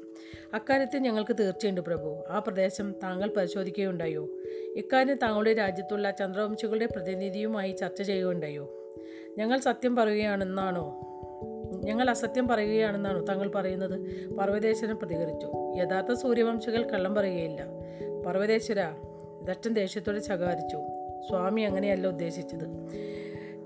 അക്കാര്യത്തിൽ 0.53 0.99
ഞങ്ങൾക്ക് 0.99 1.35
തീർച്ചയുണ്ട് 1.39 1.81
പ്രഭു. 1.81 2.23
ആ 2.29 2.39
പ്രദേശം 2.39 2.95
താങ്കൾ 3.03 3.29
പരിശോധിക്കുകയുണ്ടായോ? 3.37 4.29
ഇക്കാര്യം 4.75 5.15
താങ്കളുടെ 5.15 5.53
രാജ്യത്തുള്ള 5.53 6.11
ചന്ദ്രവംശികളുടെ 6.11 6.85
പ്രതിനിധിയുമായി 6.85 7.71
ചർച്ച 7.71 8.01
ചെയ്യുകയുണ്ടായോ? 8.01 8.84
ഞങ്ങൾ 9.37 9.59
സത്യം 9.59 9.95
പറയുകയാണെന്നാണോ? 9.95 11.01
ഞങ്ങൾ 11.83 12.09
അസത്യം 12.09 12.47
പറയുകയാണെന്നാണോ 12.47 13.19
താങ്കൾ 13.19 13.51
പറയുന്നത്? 13.55 13.99
പർവതേശ്വരൻ 14.35 14.95
പ്രതികരിച്ചു. 14.95 15.47
യഥാർത്ഥ 15.77 16.13
സൂര്യവംശികൾ 16.13 16.89
കള്ളം 16.89 17.15
പറയുകയില്ല. 17.15 17.65
പർവതേശ്വര 18.25 18.77
ദട്ടൻ 19.43 19.73
ദേഷ്യത്തോടെ 19.73 20.19
ശകാരിച്ചു. 20.19 20.77
സ്വാമി 21.27 21.61
അങ്ങനെയല്ല 21.61 22.07
ഉദ്ദേശിച്ചത്. 22.07 22.89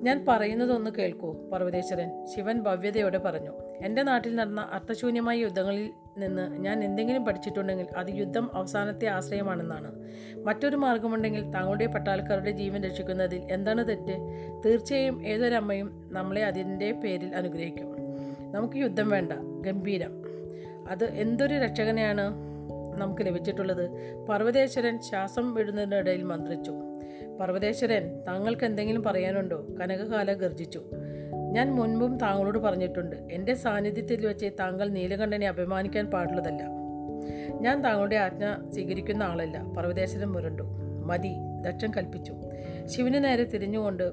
ഞാൻ 0.01 0.25
പറയുന്നതൊന്ന് 0.27 0.91
കേൾക്കൂ 0.91 1.49
പർവതേശ്വരൻ. 1.49 2.25
ശിവൻ 2.35 2.59
ഭവ്യതയോടെ 2.59 3.17
പറഞ്ഞു 3.17 3.51
എന്റെ 3.85 4.03
നാട്ടിൽ 4.03 4.35
നടന്ന 4.35 4.61
അർത്ഥശൂന്യമായ 4.61 5.37
യുദ്ധങ്ങളിൽ 5.37 5.89
നിന്ന് 6.17 6.57
ഞാൻ 6.57 6.83
എന്തെങ്കിലും 6.83 7.25
പഠിച്ചിട്ടുണ്ടെങ്കിൽ 7.25 7.87
അത് 7.97 8.07
യുദ്ധം 8.09 8.55
അവസാനത്തെ 8.55 9.07
ആശ്രയമാണെന്നാണ്. 9.07 10.09
മറ്റൊരു 10.45 10.75
മാർഗമുണ്ടെങ്കിൽ 10.75 11.51
താങ്കളുടെ 11.51 11.85
പട്ടാൾക്കാരുടെ 11.85 12.51
ജീവൻ 12.51 12.83
രക്ഷിക്കുന്നതിൽ 12.83 13.41
എന്താണ് 13.51 13.89
തെറ്റ്? 13.89 14.15
തീർച്ചയായും 14.65 15.27
ഏതൊരമ്മയും 15.27 16.09
നമ്മളെ 16.13 16.45
അതിന്റെ 16.45 16.91
പേരിൽ 16.91 17.35
അനുഗ്രഹിക്കും. 17.35 17.95
നമുക്ക് 18.51 18.75
യുദ്ധം 18.75 19.09
വേണ്ട 19.09 19.31
ഗംഭീരം. 19.65 20.23
അത് 20.89 21.03
എന്തൊരു 21.03 21.55
രക്ഷകനെയാണ് 21.55 22.35
നമുക്ക് 22.97 23.21
ലഭിച്ചിട്ടുള്ളത്? 23.21 23.89
പർവതേശ്വരൻ 24.29 25.01
ശ്വാസം 25.01 25.53
വിടുന്നതിനിടയിൽ 25.53 26.23
മന്ത്രിച്ചു 26.23 26.71
പർവതേശ്വരൻ 27.39 28.23
താങ്കൾക്ക് 28.27 28.65
എന്തെങ്കിലും 28.65 29.03
പറയാനുണ്ടോ? 29.03 29.67
കനകകാല 29.81 30.33
ഗർജിച്ചു 30.33 30.81
ഞാൻ 31.51 31.71
മുൻപും 31.71 32.17
താങ്കളോട് 32.17 32.57
പറഞ്ഞിട്ടുണ്ട് 32.57 33.15
എന്റെ 33.31 33.53
സാന്നിധ്യത്തിൽ 33.53 34.25
വെച്ച് 34.25 34.45
താങ്കൾ 34.59 34.89
നീലകണ്ഠനെ 34.89 35.47
അഭിമാനിക്കാൻ 35.47 36.05
പാടുള്ളതല്ല. 36.05 36.63
ഞാൻ 37.61 37.83
താങ്കളുടെ 37.83 38.15
ആജ്ഞ 38.15 38.71
സ്വീകരിക്കുന്ന 38.71 39.23
ആളല്ല 39.23 39.63
പർവതേശ്വരൻ 39.63 40.27
മുരണ്ടു. 40.27 40.63
മതി 41.05 41.33
ദക്ഷൻ 41.61 41.91
കൽപ്പിച്ചു. 41.97 42.33
ശിവന് 42.85 43.23
നേരെ 43.23 43.43
തിരിഞ്ഞുകൊണ്ട് 43.43 44.03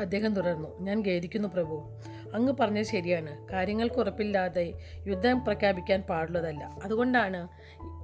അദ്ദേഹം 0.00 0.34
തുടർന്നു 0.34 0.80
ഞാൻ 0.80 1.00
ഖേദിക്കുന്നു 1.06 1.48
പ്രഭു 1.48 1.98
അങ്ങ് 2.34 2.52
പറഞ്ഞത് 2.60 2.84
ശരിയാണ്. 2.84 3.48
കാര്യങ്ങൾക്ക് 3.52 3.94
ഉറപ്പില്ലാതെ 3.94 4.72
യുദ്ധം 5.06 5.44
പ്രഖ്യാപിക്കാൻ 5.44 6.02
പാടുള്ളതല്ല. 6.02 6.78
അതുകൊണ്ടാണ് 6.84 7.48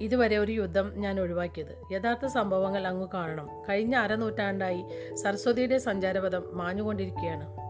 ഇതുവരെ 0.01 0.37
ഒരു 0.37 0.51
യുദ്ധം 0.51 0.99
ഞാൻ 0.99 1.19
ഒഴിവാക്കിയത്. 1.19 1.93
യഥാർത്ഥ 1.93 2.25
സംഭവങ്ങൾ 2.25 2.87
അങ്ങ് 2.87 3.07
കാണണം. 3.13 3.49
കഴിഞ്ഞ 3.69 3.95
അരനൂറ്റാണ്ടായി 3.95 4.85
സരസ്വതിയുടെ 5.13 5.77
സഞ്ചാരപഥം 5.77 6.43
മാഞ്ഞുകൊണ്ടിരിക്കുകയാണ്. 6.53 7.65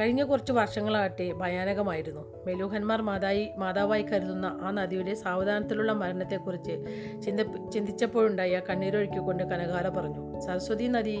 കഴിഞ്ഞ 0.00 0.22
കുറച്ച് 0.22 0.52
വർഷങ്ങളാകട്ടെ 0.52 1.32
ഭയാനകമായിരുന്നു. 1.32 2.44
മെലൂഹന്മാർ 2.46 3.02
മാതായി 3.02 3.52
മാതാവായി 3.58 4.02
കരുതുന്ന 4.02 4.58
ആ 4.62 4.70
നദിയുടെ 4.70 5.14
സാവധാനത്തിലുള്ള 5.14 5.92
മരണത്തെക്കുറിച്ച് 5.92 6.86
ചിന്ത 7.22 7.40
ചിന്തിച്ചപ്പോഴുണ്ടായ 7.70 8.60
കണ്ണീരൊഴുക്കിക്കൊണ്ട് 8.70 9.44
കനകാല 9.44 9.88
പറഞ്ഞു. 9.88 10.40
സരസ്വതി 10.40 10.84
നദി 10.84 11.18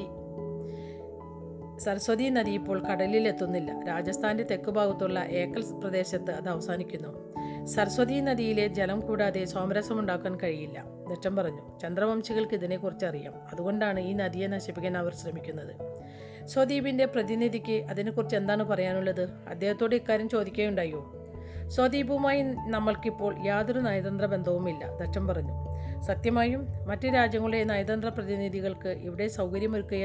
സരസ്വതി 1.78 2.24
നദി 2.24 2.50
ഇപ്പോൾ 2.50 2.82
കടലിൽ 2.86 3.28
എത്തുന്നില്ല 3.28 3.84
രാജസ്ഥാന്റെ 3.88 4.44
തെക്കുഭാഗത്തുള്ള 4.44 5.20
ഏക്കൽ 5.20 5.64
പ്രദേശത്ത് 5.80 6.30
അത് 6.30 6.48
അവസാനിക്കുന്നു. 6.48 7.32
സരസ്വതി 7.66 8.20
നദിയിലെ 8.20 8.68
ജലം 8.68 9.00
കൂടാതെ 9.00 9.44
സോമരസമുണ്ടാക്കാൻ 9.44 10.38
കഴിയില്ല 10.42 10.84
നെറ്റം 11.08 11.36
പറഞ്ഞു. 11.36 11.78
ചന്ദ്രവംശികൾക്ക് 11.78 12.54
ഇതിനെക്കുറിച്ച് 12.54 13.06
അറിയാം. 13.06 13.34
അതുകൊണ്ടാണ് 13.52 14.00
ഈ 14.00 14.12
നദിയെ 14.12 14.46
നശിപ്പിക്കാൻ 14.46 14.98
അവർ 14.98 15.14
ശ്രമിക്കുന്നത്. 15.14 16.02
സ്വദീപിന്റെ 16.46 17.04
പ്രതിനിധിക്ക് 17.04 17.84
അതിനെക്കുറിച്ച് 17.90 18.36
എന്താണ് 18.36 18.62
പറയാനുള്ളത്? 18.62 19.30
അദ്ദേഹത്തോട് 19.48 19.94
ഇക്കാര്യം 19.94 20.28
ചോദിക്കുകയുണ്ടായോ. 20.28 21.28
സ്വദീപുമായി 21.66 22.42
നമ്മൾക്കിപ്പോൾ 22.42 23.46
യാതൊരു 23.46 23.80
നയതന്ത്ര 23.80 24.26
ബന്ധവുമില്ല 24.26 24.98
ദക്ഷം 24.98 25.26
പറഞ്ഞു. 25.28 25.71
സത്യമായും 26.06 26.68
മറ്റ് 26.86 27.14
രാജ്യങ്ങളിലെ 27.14 27.64
നയതന്ത്ര 27.64 28.08
പ്രതിനിധികൾക്ക് 28.08 28.88
ഇവിടെ 28.88 29.28
സൗകര്യമൊരുക്കുക 29.28 29.96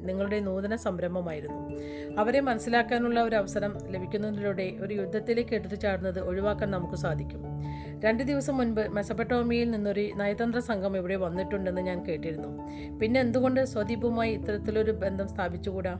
നിങ്ങളുടെ 0.00 0.40
നൂതന 0.40 0.76
സംരംഭമായിരുന്നു. 0.76 1.78
അവരെ 2.20 2.40
മനസ്സിലാക്കാനുള്ള 2.40 3.22
ഒരു 3.22 3.36
അവസരം 3.36 3.78
ലഭിക്കുന്നതിലൂടെ 3.90 4.76
ഒരു 4.80 4.94
യുദ്ധത്തിലേക്ക് 4.94 5.54
എടുത്തു 5.54 5.74
ചാടുന്നത് 5.74 6.20
ഒഴിവാക്കാൻ 6.20 6.70
നമുക്ക് 6.70 6.94
സാധിക്കും. 6.94 7.42
രണ്ട് 8.04 8.22
ദിവസം 8.22 8.56
മുൻപ് 8.56 8.88
മെസപ്പട്ടോമിയയിൽ 8.88 9.70
നിന്നൊരു 9.70 10.10
നയതന്ത്ര 10.14 10.58
സംഘം 10.58 10.96
ഇവിടെ 10.96 11.16
വന്നിട്ടുണ്ടെന്ന് 11.16 11.80
ഞാൻ 11.80 12.06
കേട്ടിരുന്നു. 12.06 12.48
പിന്നെ 12.98 13.20
എന്തുകൊണ്ട് 13.20 13.64
സ്വദീപുമായി 13.64 14.32
ഇത്തരത്തിലൊരു 14.34 14.92
ബന്ധം 14.92 15.28
സ്ഥാപിച്ചുകൂടാ? 15.28 15.98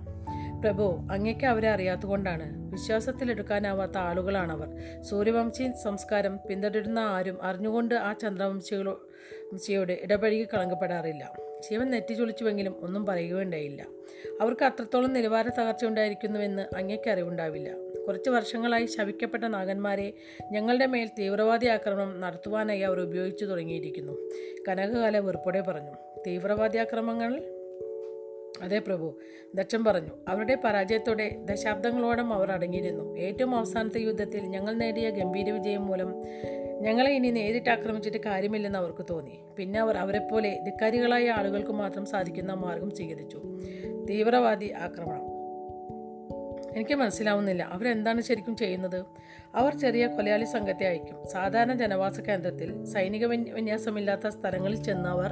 പ്രഭു 0.60 1.08
അങ്ങേക്ക് 1.12 1.46
അവരെ 1.46 1.68
അറിയാത്തുകൊണ്ടാണ് 1.68 2.72
വിശ്വാസത്തിലെടുക്കാനാവാത്ത 2.72 3.98
ആളുകളാണവർ. 3.98 5.02
സൂര്യവംശി 5.02 5.70
സംസ്കാരം 5.84 6.38
പിന്തുടരുന്ന 6.48 6.98
ആരും 6.98 7.42
അറിഞ്ഞുകൊണ്ട് 7.42 7.94
ആ 7.94 8.12
ചന്ദ്രവംശികളോ 8.12 9.07
വംശിയോട് 9.52 9.92
ഇടപഴകി 9.92 10.48
കളങ്കപ്പെടാറില്ല. 10.54 11.32
ശിവൻ 11.68 11.90
നെറ്റി 11.90 12.14
ചൊളിച്ചുവെങ്കിലും 12.14 12.76
ഒന്നും 12.80 13.06
പറയുകയുണ്ടായില്ല. 13.06 13.86
അവർക്ക് 14.40 14.64
അത്രത്തോളം 14.64 15.12
നിലവാര 15.12 15.48
തകർച്ച 15.48 15.84
ഉണ്ടായിരിക്കുന്നുവെന്ന് 15.84 16.76
അങ്ങേക്ക് 16.76 17.10
അറിവുണ്ടാവില്ല. 17.10 17.72
കുറച്ച് 18.06 18.30
വർഷങ്ങളായി 18.30 18.86
ശവിക്കപ്പെട്ട 18.86 19.44
നാഗന്മാരെ 19.44 20.12
ഞങ്ങളുടെ 20.52 20.86
മേൽ 20.86 21.10
തീവ്രവാദി 21.18 21.66
ആക്രമണം 21.66 22.20
നടത്തുവാനായി 22.20 22.80
അവർ 22.80 23.00
ഉപയോഗിച്ചു 23.00 23.44
തുടങ്ങിയിരിക്കുന്നു. 23.44 24.30
കനകകാല 24.68 25.18
വെറുപ്പോടെ 25.18 25.60
പറഞ്ഞു. 25.60 25.92
തീവ്രവാദി 26.26 26.78
ആക്രമണങ്ങൾ 26.78 27.57
അതെ 28.62 28.78
പ്രഭു 28.78 29.18
ദക്ഷൻ 29.54 29.84
പറഞ്ഞു. 29.84 30.10
അവരുടെ 30.28 30.58
പരാജയത്തോടെ 30.64 31.36
ദശാബ്ദങ്ങളോളം 31.44 32.32
അവർ 32.32 32.52
അടങ്ങിയിരുന്നു. 32.52 33.18
ഏറ്റവും 33.18 33.54
അവസാനത്തെ 33.54 33.98
യുദ്ധത്തിൽ 33.98 34.40
ഞങ്ങൾ 34.40 34.74
നേടിയ 34.74 35.10
ഗംഭീര 35.10 35.50
വിജയം 35.50 35.86
മൂലം 35.86 36.14
ഞങ്ങളെ 36.80 37.10
ഇനി 37.10 37.30
നേരിട്ട് 37.30 37.70
ആക്രമിച്ചിട്ട് 37.70 38.18
കാര്യമില്ലെന്ന് 38.18 38.78
അവർക്ക് 38.78 39.06
തോന്നി. 39.10 39.38
പിന്നെ 39.56 39.80
അവർ 39.80 39.96
അവരെപ്പോലെ 39.96 40.60
ധിക്കാരികളായ 40.64 41.28
ആളുകൾക്ക് 41.30 41.70
മാത്രം 41.70 42.06
സാധിക്കുന്ന 42.06 42.52
മാർഗം 42.52 42.90
സ്വീകരിച്ചു. 42.90 43.42
തീവ്രവാദി 44.10 44.72
ആക്രമണം. 44.72 45.38
എനിക്ക് 46.76 46.94
മനസ്സിലാവുന്നില്ല. 46.94 47.62
അവരെന്താണ് 47.62 48.20
ശരിക്കും 48.20 48.56
ചെയ്യുന്നത്? 48.56 49.04
അവർ 49.54 49.78
ചെറിയ 49.78 50.06
കൊലയാളി 50.06 50.44
സംഘത്തെ 50.44 50.86
അയക്കും. 50.86 51.28
സാധാരണ 51.28 51.72
ജനവാസ 51.72 52.20
കേന്ദ്രത്തിൽ 52.20 52.84
സൈനിക 52.84 53.26
വിന്യ- 53.26 53.54
വിന്യാസമില്ലാത്ത 53.54 54.28
സ്ഥലങ്ങളിൽ 54.28 54.82
ചെന്ന് 54.82 55.08
അവർ 55.08 55.30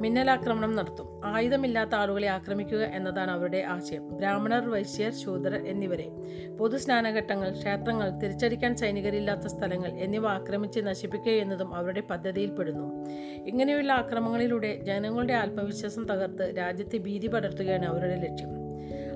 മിന്നലാക്രമണം 0.00 0.76
നടത്തും. 0.76 1.20
ആയുധമില്ലാത്ത 1.24 1.94
ആളുകളെ 1.94 2.28
ആക്രമിക്കുക 2.28 2.78
എന്നതാണ് 2.78 3.30
അവരുടെ 3.30 3.58
ആശയം. 3.58 4.16
ബ്രാഹ്മണർ 4.16 4.70
വൈശ്യർ 4.70 5.12
ശൂദ്രർ 5.12 5.54
എന്നിവരെ. 5.54 6.10
പൊതു 6.58 6.76
സ്നാനഘട്ടങ്ങൾ 6.76 7.52
ക്ഷേത്രങ്ങൾ 7.52 8.10
തിരിച്ചടിക്കാൻ 8.10 8.76
സൈനികരില്ലാത്ത 8.76 9.46
സ്ഥലങ്ങൾ 9.46 9.88
എന്നിവ 9.88 10.26
ആക്രമിച്ച് 10.26 10.80
നശിപ്പിക്കുക 10.80 11.32
എന്നതും 11.32 11.74
അവരുടെ 11.74 12.00
പദ്ധതിയിൽപ്പെടുന്നു. 12.00 13.04
ഇങ്ങനെയുള്ള 13.46 13.92
ആക്രമണങ്ങളിലൂടെ 13.92 14.80
ജനങ്ങളുടെ 14.80 15.34
ആത്മവിശ്വാസം 15.34 16.04
തകർത്ത് 16.04 16.58
രാജ്യത്തെ 16.58 16.98
ഭീതി 16.98 17.26
പടർത്തുകയാണ് 17.26 17.86
അവരുടെ 17.86 18.16
ലക്ഷ്യം. 18.16 18.48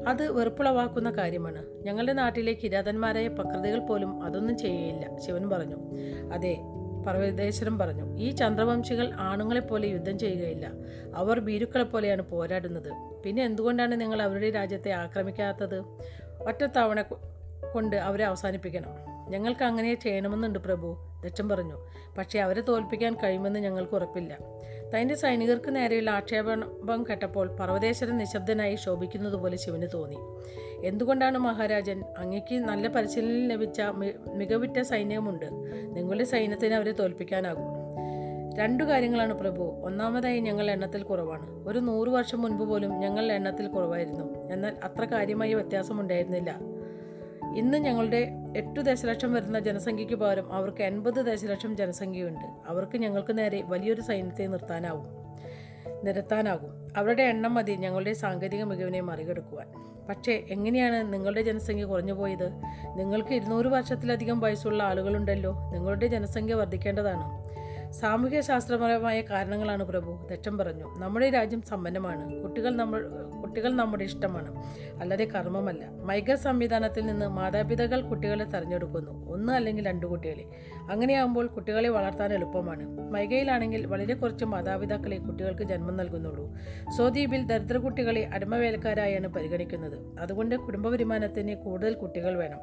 അത് 0.09 0.33
വെറുപ്പുളവാക്കുന്ന 0.33 1.11
കാര്യമാണ്. 1.11 1.65
ഞങ്ങളുടെ 1.83 2.13
നാട്ടിലെ 2.13 2.53
കിരാതന്മാരായ 2.53 3.29
പ്രകൃതികൾ 3.29 3.79
പോലും 3.79 4.23
അതൊന്നും 4.23 4.57
ചെയ്യുകയില്ല 4.57 5.19
ശിവൻ 5.19 5.51
പറഞ്ഞു. 5.51 5.77
അതെ 6.33 6.57
പർവതേശ്വരൻ 7.07 7.79
പറഞ്ഞു 7.79 8.19
ഈ 8.19 8.31
ചന്ദ്രവംശികൾ 8.31 9.13
ആണുങ്ങളെപ്പോലെ 9.15 9.89
യുദ്ധം 9.89 10.19
ചെയ്യുകയില്ല. 10.19 10.73
അവർ 11.15 11.41
ഭീരുക്കളെ 11.41 11.85
പോലെയാണ് 11.85 12.23
പോരാടുന്നത്. 12.23 13.21
പിന്നെ 13.25 13.45
എന്തുകൊണ്ടാണ് 13.45 14.01
നിങ്ങൾ 14.01 14.23
അവരുടെ 14.23 14.51
രാജ്യത്തെ 14.51 14.91
ആക്രമിക്കാത്തത്? 14.91 15.79
ഒറ്റത്തവണ 16.49 17.03
കൊണ്ട് 17.73 17.97
അവരെ 17.97 18.25
അവസാനിപ്പിക്കണം. 18.25 19.15
ഞങ്ങൾക്ക് 19.29 19.65
അങ്ങനെ 19.65 19.95
ചെയ്യണമെന്നുണ്ട് 19.95 20.59
പ്രഭു 20.59 20.97
ദക്ഷൻ 21.25 21.49
പറഞ്ഞു. 21.49 21.87
പക്ഷേ 22.19 22.39
അവരെ 22.39 22.61
തോൽപ്പിക്കാൻ 22.61 23.15
കഴിയുമെന്ന് 23.15 23.61
ഞങ്ങൾക്ക് 23.61 23.95
ഉറപ്പില്ല. 23.95 24.39
തന്റെ 24.95 25.15
സൈനികർക്ക് 25.15 25.77
നേരെയുള്ള 25.77 26.11
ആക്ഷേപം 26.11 27.03
കേട്ടപ്പോൾ 27.03 27.57
പർവതേശ്വരൻ 27.57 28.19
നിശബ്ദനായി 28.19 28.75
ശോഭിക്കുന്നതുപോലെ 28.75 29.57
ശിവന് 29.57 29.87
തോന്നി. 29.95 30.17
എന്തുകൊണ്ടാണ് 30.87 31.39
മഹാരാജൻ? 31.39 32.05
അങ്ങയ്ക്ക് 32.19 32.55
നല്ല 32.55 32.89
പരിശീലനം 32.89 33.49
ലഭിച്ച 33.49 33.83
മികവിറ്റ 34.35 34.81
സൈന്യമുണ്ട്. 34.81 35.47
നിങ്ങളുടെ 35.97 36.25
സൈന്യത്തിന് 36.25 36.75
അവരെ 36.75 36.93
തോൽപ്പിക്കാനാകും. 36.93 37.85
രണ്ടു 38.59 38.85
കാര്യങ്ങളാണ് 38.85 39.35
പ്രഭു. 39.35 39.63
ഒന്നാമതായി 39.63 40.41
ഞങ്ങൾ 40.41 40.71
എണ്ണത്തിൽ 40.71 41.03
കുറവാണ്. 41.03 41.69
ഒരു 41.69 41.79
നൂറു 41.79 42.11
വർഷം 42.11 42.43
മുൻപ് 42.43 42.65
പോലും 42.65 42.99
ഞങ്ങൾ 42.99 43.33
എണ്ണത്തിൽ 43.33 43.67
കുറവായിരുന്നു. 43.67 44.53
എന്നാൽ 44.53 44.77
അത്ര 44.85 45.05
കാര്യമായ 45.05 45.55
വ്യത്യാസമുണ്ടായിരുന്നില്ല. 45.55 46.59
ഇന്ന് 47.57 47.79
ഞങ്ങളുടെ 47.79 48.31
എട്ട് 48.57 48.81
ദശലക്ഷം 48.81 49.35
വരുന്ന 49.35 49.59
ജനസംഖ്യയ്ക്ക് 49.59 50.15
പകരം 50.15 50.53
അവർക്ക് 50.53 50.83
എൺപത് 50.83 51.15
ദശലക്ഷം 51.15 51.77
ജനസംഖ്യയുണ്ട്. 51.77 52.47
അവർക്ക് 52.67 52.99
ഞങ്ങൾക്ക് 52.99 53.39
നേരെ 53.39 53.63
വലിയൊരു 53.63 54.01
സൈന്യത്തെ 54.01 54.47
നിർത്താനാവും. 54.47 55.07
നിരത്താനാകും. 56.05 56.89
അവരുടെ 56.97 57.23
എണ്ണം 57.23 57.55
മതി 57.55 57.73
ഞങ്ങളുടെ 57.73 58.13
സാങ്കേതിക 58.13 58.63
മികവിനെ 58.63 59.01
മറികടക്കുവാൻ. 59.01 59.67
പക്ഷേ 60.09 60.45
എങ്ങനെയാണ് 60.51 61.13
നിങ്ങളുടെ 61.13 61.43
ജനസംഖ്യ 61.43 61.85
കുറഞ്ഞു 61.85 62.13
പോയത് 62.13 62.51
നിങ്ങൾക്ക് 62.95 63.35
ഇരുന്നൂറ് 63.35 63.67
വർഷത്തിലധികം 63.67 64.41
വയസ്സുള്ള 64.41 64.83
ആളുകളുണ്ടല്ലോ. 64.83 65.71
നിങ്ങളുടെ 65.71 66.07
ജനസംഖ്യ 66.07 66.55
വർദ്ധിക്കേണ്ടതാണ്. 66.55 67.54
സാമൂഹ്യ 68.01 68.41
ശാസ്ത്രപരമായ 68.41 69.21
കാരണങ്ങളാണ് 69.21 69.85
പ്രഭു. 69.85 70.29
തെറ്റം 70.31 70.59
പറഞ്ഞു. 70.59 70.99
നമ്മുടെ 70.99 71.31
രാജ്യം 71.31 71.63
സമ്പന്നമാണ്. 71.63 72.43
കുട്ടികൾ 72.43 72.77
നമ്മൾ 72.77 73.09
കുട്ടികൾ 73.43 73.73
നമ്മുടെ 73.73 74.05
ഇഷ്ടമാണ്. 74.05 74.63
അല്ലാതെ 75.01 75.25
കർമ്മമല്ല. 75.25 75.89
മൈഗ 75.89 76.35
സംവിധാനത്തിൽ 76.35 77.07
നിന്ന് 77.07 77.27
മാതാപിതാക്കൾ 77.27 78.01
കുട്ടികളെ 78.01 78.45
തിരഞ്ഞെടുക്കുന്നു. 78.45 79.31
ഒന്ന് 79.31 79.53
അല്ലെങ്കിൽ 79.53 79.87
രണ്ട് 79.87 80.07
കുട്ടികളെ. 80.07 80.45
അങ്ങനെയാകുമ്പോൾ 80.91 81.47
കുട്ടികളെ 81.47 81.89
വളർത്താൻ 81.89 82.33
എളുപ്പമാണ്. 82.33 83.11
മൈഗയിലാണെങ്കിൽ 83.11 83.87
വളരെ 83.87 84.15
കുറച്ച് 84.15 84.45
മാതാപിതാക്കളെ 84.45 85.17
കുട്ടികൾക്ക് 85.17 85.63
ജന്മം 85.63 85.97
നൽകുന്നുള്ളൂ. 85.97 86.57
സ്വദ്വീപിൽ 86.97 87.47
ദരിദ്ര 87.47 87.77
കുട്ടികളെ 87.77 88.31
അടിമവേലക്കാരായാണ് 88.35 89.27
പരിഗണിക്കുന്നത്. 89.27 90.21
അതുകൊണ്ട് 90.21 90.57
കുടുംബ 90.57 90.89
വരുമാനത്തിന് 90.89 91.55
കൂടുതൽ 91.55 91.95
കുട്ടികൾ 91.95 92.37
വേണം. 92.37 92.59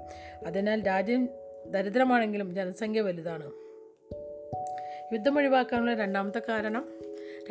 അതിനാൽ 0.48 0.88
രാജ്യം 0.88 1.30
ദരിദ്രമാണെങ്കിലും 1.68 2.56
ജനസംഖ്യ 2.56 3.02
വലുതാണ്. 3.02 3.52
യുദ്ധം 5.14 5.38
ഒഴിവാക്കാനുള്ള 5.38 5.94
രണ്ടാമത്തെ 5.94 6.42
കാരണം 6.50 6.86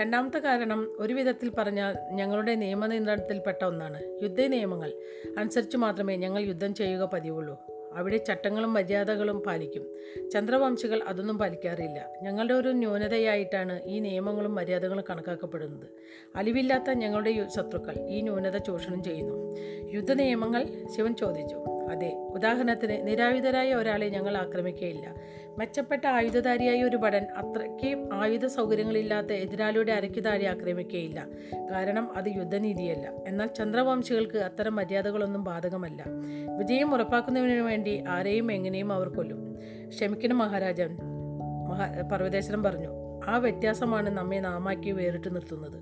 രണ്ടാമത്തെ 0.01 0.39
കാരണം 0.39 0.93
ഒരു 0.99 1.15
വിധത്തിൽ 1.15 1.51
പറഞ്ഞാൽ 1.59 1.97
ഞങ്ങളുടെ 2.13 2.55
നിയമനിയന്ത്രണത്തിൽപ്പെട്ട 2.55 3.65
ഒന്നാണ്. 3.65 4.19
യുദ്ധ 4.23 4.41
നിയമങ്ങൾ 4.41 4.93
അനുസരിച്ച് 5.39 5.77
മാത്രമേ 5.77 6.17
ഞങ്ങൾ 6.17 6.43
യുദ്ധം 6.43 6.75
ചെയ്യുക 6.75 7.11
പതിവുള്ളൂ. 7.13 7.61
അവിടെ 7.95 8.17
ചട്ടങ്ങളും 8.17 8.75
മര്യാദകളും 8.75 9.41
പാലിക്കും. 9.41 9.95
ചന്ദ്രവംശികൾ 10.31 11.03
അതൊന്നും 11.03 11.39
പാലിക്കാറില്ല. 11.39 12.09
ഞങ്ങളുടെ 12.23 12.55
ഒരു 12.55 12.69
ന്യൂനതയായിട്ടാണ് 12.69 13.81
ഈ 13.87 13.99
നിയമങ്ങളും 13.99 14.55
മര്യാദകളും 14.55 15.05
കണക്കാക്കപ്പെടുന്നത്. 15.11 15.89
അലിവില്ലാത്ത 16.37 16.91
ഞങ്ങളുടെ 16.91 17.49
ശത്രുക്കൾ 17.57 18.07
ഈ 18.09 18.21
ന്യൂനത 18.21 18.57
ചൂഷണം 18.57 19.05
ചെയ്യുന്നു. 19.05 19.57
യുദ്ധ 19.93 20.13
നിയമങ്ങൾ 20.13 20.67
ശിവൻ 20.97 21.15
ചോദിച്ചു. 21.15 21.57
അതെ 21.91 22.15
ഉദാഹരണത്തിന് 22.35 23.07
നിരായുധരായ 23.07 23.75
ഒരാളെ 23.75 24.09
ഞങ്ങൾ 24.09 24.37
ആക്രമിക്കുകയില്ല 24.37 25.15
മെച്ചപ്പെട്ട 25.59 26.07
ആയുധധാരിയായ 26.07 26.83
ഒരു 26.83 26.97
ഭടൻ 26.97 27.25
അത്രയ്ക്ക് 27.37 28.09
ആയുധ 28.13 28.47
സൗകര്യങ്ങളില്ലാത്ത 28.47 29.33
എതിരാളിയുടെ 29.33 29.93
അരയ്ക്ക് 29.93 30.29
ആക്രമിക്കുകയില്ല 30.29 31.27
കാരണം 31.71 32.17
അത് 32.17 32.29
യുദ്ധനീതിയല്ല. 32.29 33.13
എന്നാൽ 33.27 33.47
ചന്ദ്രവംശികൾക്ക് 33.47 34.39
അത്തരം 34.39 34.77
മര്യാദകളൊന്നും 34.77 35.45
ബാധകമല്ല. 35.45 36.05
വിജയം 36.59 36.95
ഉറപ്പാക്കുന്നതിനു 36.95 37.61
വേണ്ടി 37.61 38.05
ആരെയും 38.09 38.53
എങ്ങനെയും 38.53 38.93
അവർ 38.93 39.09
കൊല്ലും. 39.09 39.59
ക്ഷമിക്കണം 39.89 40.39
മഹാരാജൻ 40.39 40.97
മഹാ 41.69 42.09
പർവതേശ്വരൻ 42.13 42.63
പറഞ്ഞു. 42.63 42.89
ആ 43.27 43.37
വ്യത്യാസമാണ് 43.37 44.11
നമ്മെ 44.11 44.39
നാമാക്കി 44.39 44.91
വേറിട്ട് 44.91 45.35
നിർത്തുന്നത്. 45.35 45.81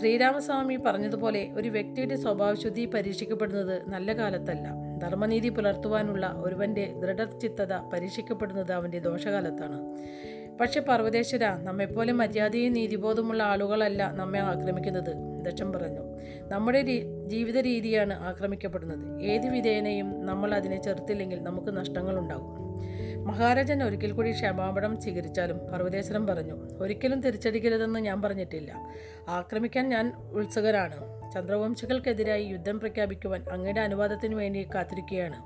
ശ്രീരാമസ്വാമി 0.00 0.76
പറഞ്ഞതുപോലെ 0.76 1.50
ഒരു 1.56 1.68
വ്യക്തിയുടെ 1.68 2.16
സ്വഭാവശുദ്ധി 2.16 2.86
പരീക്ഷിക്കപ്പെടുന്നത് 2.86 3.90
നല്ല 3.90 4.12
കാലത്തല്ല. 4.12 4.83
ധർമ്മനീതി 4.98 5.48
പുലർത്തുവാനുള്ള 5.48 6.32
ഒരുവന്റെ 6.36 6.92
ദൃഢചിത്തത 7.02 7.74
പരീക്ഷിക്കപ്പെടുന്നത് 7.76 8.72
അവന്റെ 8.72 8.98
ദോഷകാലത്താണ്. 8.98 9.96
പക്ഷെ 10.58 10.80
പർവതേശ്വര 10.80 11.44
നമ്മെപ്പോലെ 11.44 12.12
മര്യാദയും 12.12 12.72
നീതിബോധമുള്ള 12.72 13.42
ആളുകളല്ല 13.42 14.12
നമ്മെ 14.12 14.38
ആക്രമിക്കുന്നത് 14.38 15.14
ദക്ഷം 15.44 15.72
പറഞ്ഞു. 15.72 16.00
നമ്മുടെ 16.48 16.80
ജീവിത 17.26 17.58
രീതിയാണ് 17.58 18.14
ആക്രമിക്കപ്പെടുന്നത്. 18.14 19.22
ഏത് 19.22 19.46
വിധേനയും 19.46 20.26
നമ്മൾ 20.26 20.54
അതിനെ 20.54 20.82
ചെറുത്തില്ലെങ്കിൽ 20.82 21.42
നമുക്ക് 21.42 21.76
നഷ്ടങ്ങളുണ്ടാകും. 21.76 22.64
മഹാരാജൻ 23.24 23.82
ഒരിക്കൽ 23.82 24.12
കൂടി 24.12 24.30
ക്ഷമാപണം 24.30 25.00
സ്വീകരിച്ചാലും 25.00 25.58
പർവതേശ്വരൻ 25.58 26.26
പറഞ്ഞു 26.26 26.54
ഒരിക്കലും 26.78 27.20
തിരിച്ചടിക്കരുതെന്ന് 27.20 28.00
ഞാൻ 28.00 28.22
പറഞ്ഞിട്ടില്ല. 28.22 28.74
ആക്രമിക്കാൻ 29.28 29.88
ഞാൻ 29.88 30.12
ഉത്സുകരാണ്. 30.32 31.23
ചന്ദ്രവംശികൾക്കെതിരായി 31.34 32.44
യുദ്ധം 32.44 32.80
പ്രഖ്യാപിക്കുവാൻ 32.80 33.44
അങ്ങയുടെ 33.52 33.80
അനുവാദത്തിന് 33.80 34.34
വേണ്ടി 34.34 34.68
കാത്തിരിക്കുകയാണ്. 34.74 35.40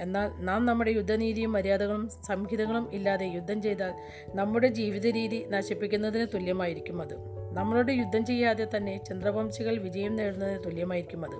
എന്നാൽ 0.00 0.30
നാം 0.38 0.66
നമ്മുടെ 0.66 0.90
യുദ്ധനീതിയും 0.90 1.52
മര്യാദകളും 1.52 2.08
സംഹിതകളും 2.08 2.88
ഇല്ലാതെ 2.92 3.26
യുദ്ധം 3.26 3.62
ചെയ്താൽ 3.62 3.92
നമ്മുടെ 4.34 4.68
ജീവിത 4.68 5.06
രീതി 5.06 5.46
നശിപ്പിക്കുന്നതിന് 5.48 6.26
തുല്യമായിരിക്കും 6.34 7.02
അത്. 7.02 7.38
നമ്മളോട് 7.52 7.92
യുദ്ധം 7.92 8.26
ചെയ്യാതെ 8.26 8.66
തന്നെ 8.76 9.00
ചന്ദ്രവംശികൾ 9.08 9.78
വിജയം 9.78 10.16
നേടുന്നതിന് 10.16 10.64
തുല്യമായിരിക്കും 10.64 11.24
അത്. 11.24 11.38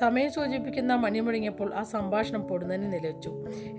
സമയം 0.00 0.32
സൂചിപ്പിക്കുന്ന 0.32 0.94
മണി 0.94 1.20
മുഴങ്ങിയപ്പോൾ 1.20 1.74
ആ 1.74 1.82
സംഭാഷണം 1.82 2.42
പൊടുന്നതിന് 2.42 2.92
നിലച്ചു. 2.92 3.30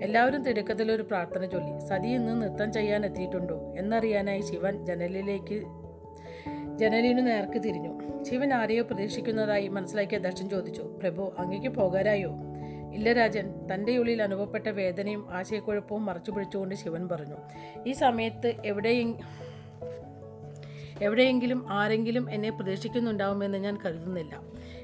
എല്ലാവരും 0.02 0.42
തിടുക്കത്തിൽ 0.42 0.92
ഒരു 0.92 1.02
പ്രാർത്ഥന 1.02 1.46
ചൊല്ലി 1.46 1.86
സതി 1.88 2.08
ഇന്ന് 2.08 2.42
നൃത്തം 2.42 2.72
ചെയ്യാൻ 2.72 3.06
എത്തിയിട്ടുണ്ടോ? 3.06 3.74
എന്നറിയാനായി 3.76 4.40
ശിവൻ 4.40 4.86
ജനലിലേക്ക് 4.86 5.85
ജനലിനു 6.76 7.20
നേർക്ക് 7.20 7.62
തിരിഞ്ഞു. 7.62 8.22
ശിവൻ 8.22 8.52
ആരെയോ 8.52 8.82
പ്രതീക്ഷിക്കുന്നതായി 8.82 9.68
മനസ്സിലാക്കിയ 9.68 10.18
ദർശൻ 10.18 10.48
ചോദിച്ചു 10.48 10.82
പ്രഭു 10.82 11.32
അങ്ങേക്ക് 11.38 11.68
പോകാരായോ 11.68 12.34
ഇല്ല 12.94 13.12
രാജൻ 13.12 13.54
തന്റെ 13.74 13.96
ഉള്ളിൽ 13.96 14.22
അനുഭവപ്പെട്ട 14.22 14.68
വേദനയും 14.68 15.28
ആശയക്കുഴപ്പവും 15.32 16.06
മറച്ചു 16.06 16.30
പിടിച്ചുകൊണ്ട് 16.30 16.74
ശിവൻ 16.74 17.08
പറഞ്ഞു 17.08 17.36
ഈ 17.86 17.92
സമയത്ത് 17.92 18.54
എവിടെയും 18.64 19.18
എവിടെയെങ്കിലും 21.02 21.72
ആരെങ്കിലും 21.72 22.30
എന്നെ 22.30 22.50
പ്രതീക്ഷിക്കുന്നുണ്ടാവുമെന്ന് 22.50 23.58
ഞാൻ 23.58 23.78
കരുതുന്നില്ല 23.86 24.40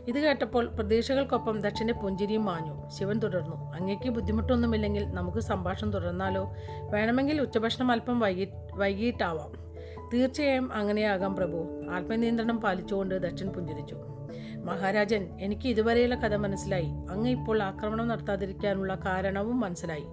ഇത് 0.09 0.19
കേട്ടപ്പോൾ 0.19 0.69
പ്രതീക്ഷകൾക്കൊപ്പം 0.69 1.61
ദക്ഷന്റെ 1.61 1.93
പുഞ്ചിരിയും 1.93 2.45
മാഞ്ഞു. 2.45 2.89
ശിവൻ 2.89 3.19
തുടർന്നു 3.19 3.75
അങ്ങേക്ക് 3.75 4.09
ബുദ്ധിമുട്ടൊന്നുമില്ലെങ്കിൽ 4.09 5.05
നമുക്ക് 5.11 5.39
സംഭാഷണം 5.39 5.93
തുടർന്നാലോ? 5.93 6.57
വേണമെങ്കിൽ 6.91 7.41
ഉച്ചഭക്ഷണം 7.41 7.91
അല്പം 7.91 8.21
വൈകി 8.21 8.49
വൈകിട്ടാവാം 8.75 9.72
തീർച്ചയായും 10.12 10.72
അങ്ങനെയാകാം 10.72 11.37
പ്രഭു. 11.37 11.87
ആത്മനിയന്ത്രണം 11.90 12.61
പാലിച്ചുകൊണ്ട് 12.61 13.14
ദക്ഷൻ 13.14 13.48
പുഞ്ചിരിച്ചു. 13.48 13.96
മഹാരാജൻ 14.64 15.29
എനിക്ക് 15.40 15.68
ഇതുവരെയുള്ള 15.68 16.14
കഥ 16.14 16.35
മനസ്സിലായി. 16.35 16.87
അങ്ങ് 17.11 17.31
ഇപ്പോൾ 17.31 17.62
ആക്രമണം 17.62 18.09
നടത്താതിരിക്കാനുള്ള 18.09 18.94
കാരണവും 18.94 19.61
മനസ്സിലായി. 19.61 20.05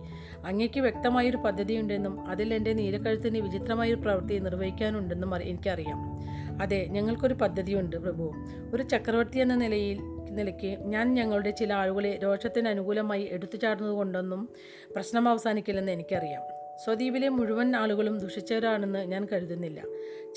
അങ്ങയ്ക്ക് 0.46 0.80
വ്യക്തമായൊരു 0.80 1.38
പദ്ധതിയുണ്ടെന്നും 1.38 2.28
അതിൽ 2.28 2.54
എന്റെ 2.54 2.74
നീലക്കഴുത്തിന് 2.74 3.38
വിചിത്രമായൊരു 3.38 4.02
പ്രവൃത്തി 4.02 4.40
നിർവഹിക്കാനുണ്ടെന്നും 4.40 5.36
എനിക്കറിയാം. 5.44 6.20
അതെ 6.62 6.86
ഞങ്ങൾക്കൊരു 6.86 7.34
പദ്ധതിയുണ്ട് 7.34 7.96
പ്രഭു. 7.96 8.34
ഒരു 8.74 8.84
ചക്രവർത്തി 8.84 9.38
എന്ന 9.38 9.56
നിലയിൽ 9.56 10.00
നിലയ്ക്ക് 10.30 10.80
ഞാൻ 10.80 11.14
ഞങ്ങളുടെ 11.14 11.52
ചില 11.52 11.74
ആളുകളെ 11.74 12.20
രോഷത്തിന് 12.24 12.70
അനുകൂലമായി 12.70 13.30
എടുത്തു 13.32 13.58
കൊണ്ടൊന്നും 13.84 14.50
പ്രശ്നം 14.96 15.30
അവസാനിക്കില്ലെന്ന് 15.30 15.92
എനിക്കറിയാം. 15.92 16.59
സ്വദ്വീപിലെ 16.84 17.30
മുഴുവൻ 17.30 17.76
ആളുകളും 17.76 18.18
ദുഷിച്ചവരാണെന്ന് 18.18 19.00
ഞാൻ 19.00 19.28
കരുതുന്നില്ല. 19.34 19.84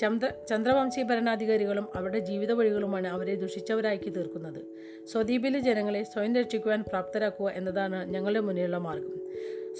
ചന്ദ്ര 0.01 0.31
ചന്ദ്രവംശി 0.49 1.01
ഭരണാധികാരികളും 1.01 1.87
അവരുടെ 1.95 2.19
ജീവിത 2.19 2.51
വഴികളുമാണ് 2.51 3.07
അവരെ 3.07 3.35
ദുഷിച്ചവരാക്കി 3.35 4.09
തീർക്കുന്നത്. 4.09 4.61
സ്വദ്വീപിലെ 5.05 5.59
ജനങ്ങളെ 5.59 6.03
സ്വയം 6.03 6.35
രക്ഷിക്കുവാൻ 6.35 6.83
പ്രാപ്തരാക്കുക 6.87 7.49
എന്നതാണ് 7.49 8.13
ഞങ്ങളുടെ 8.13 8.39
മുന്നിലുള്ള 8.39 8.77
മാർഗം. 8.77 9.15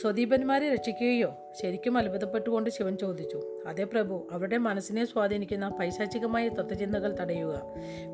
സ്വദീപന്മാരെ 0.01 0.73
രക്ഷിക്കുകയോ 0.73 1.33
ശരിക്കും 1.61 1.97
അത്ഭുതപ്പെട്ടുകൊണ്ട് 1.97 2.69
ശിവൻ 2.69 2.97
ചോദിച്ചു. 2.97 3.52
അതേ 3.67 3.83
പ്രഭു 3.83 4.27
അവരുടെ 4.31 4.57
മനസ്സിനെ 4.57 5.05
സ്വാധീനിക്കുന്ന 5.05 5.69
പൈശാചികമായ 5.69 6.49
തത്വചിന്തകൾ 6.49 7.15
തടയുക. 7.19 7.61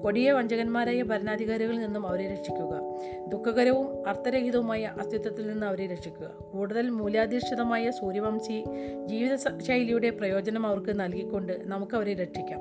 കൊടിയ 0.01 0.31
വഞ്ചകന്മാരായ 0.31 1.01
ഭരണാധികാരികളിൽ 1.01 1.79
നിന്നും 1.79 2.07
അവരെ 2.07 2.31
രക്ഷിക്കുക. 2.31 2.81
ദുഃഖകരവും 3.27 4.07
അർത്ഥരഹിതവുമായ 4.09 4.93
അസ്തിത്വത്തിൽ 4.99 5.47
നിന്ന് 5.47 5.65
അവരെ 5.65 5.87
രക്ഷിക്കുക. 5.87 6.27
കൂടുതൽ 6.53 6.89
മൂല്യാധിഷ്ഠിതമായ 6.89 7.91
സൂര്യവംശി 7.91 8.65
ജീവിത 9.05 9.35
ശൈലിയുടെ 9.59 10.09
പ്രയോജനം 10.09 10.67
അവർക്ക് 10.67 10.99
നൽകിക്കൊണ്ട് 10.99 11.53
നമുക്ക് 11.63 11.95
അവരെ 11.95 12.13
രക്ഷിക്കാം. 12.13 12.59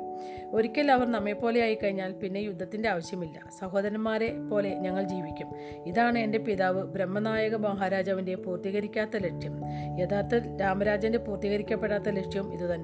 ഒരിക്കൽ 0.51 0.93
അവർ 0.93 1.07
നമ്മെപ്പോലെ 1.07 1.61
ആയിക്കഴിഞ്ഞാൽ 1.61 2.13
പിന്നെ 2.13 2.39
യുദ്ധത്തിന്റെ 2.39 2.89
ആവശ്യമില്ല. 2.89 3.51
സഹോദരന്മാരെ 3.61 4.35
പോലെ 4.51 4.75
ഞങ്ങൾ 4.75 5.03
ജീവിക്കും. 5.03 5.49
ഇതാണ് 5.87 6.19
എന്റെ 6.19 6.39
പിതാവ് 6.39 6.83
ബ്രഹ്മനായക 6.83 7.57
മഹാരാജാവിന്റെ 7.57 8.35
പൂർത്തീകരിക്കാത്ത 8.35 9.17
ലക്ഷ്യം. 9.17 9.61
യഥാർത്ഥ 9.99 10.57
രാമരാജന്റെ 10.61 11.19
പൂർത്തീകരിക്കപ്പെടാത്ത 11.19 12.09
ലക്ഷ്യം 12.09 12.55
ഇതുതന്നെ 12.55 12.78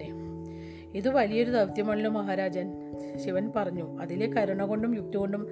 ഇത് 0.94 1.08
വലിയൊരു 1.08 1.50
ദൗത്യമാണല്ലോ 1.50 2.10
മഹാരാജൻ 2.10 2.72
ശിവൻ 3.24 3.52
പറഞ്ഞു. 3.56 4.00
അതിലെ 4.00 4.26
കരുണ 4.26 4.64
കൊണ്ടും 4.64 4.96
യുക്തി 4.96 5.18
കൊണ്ടും 5.18 5.48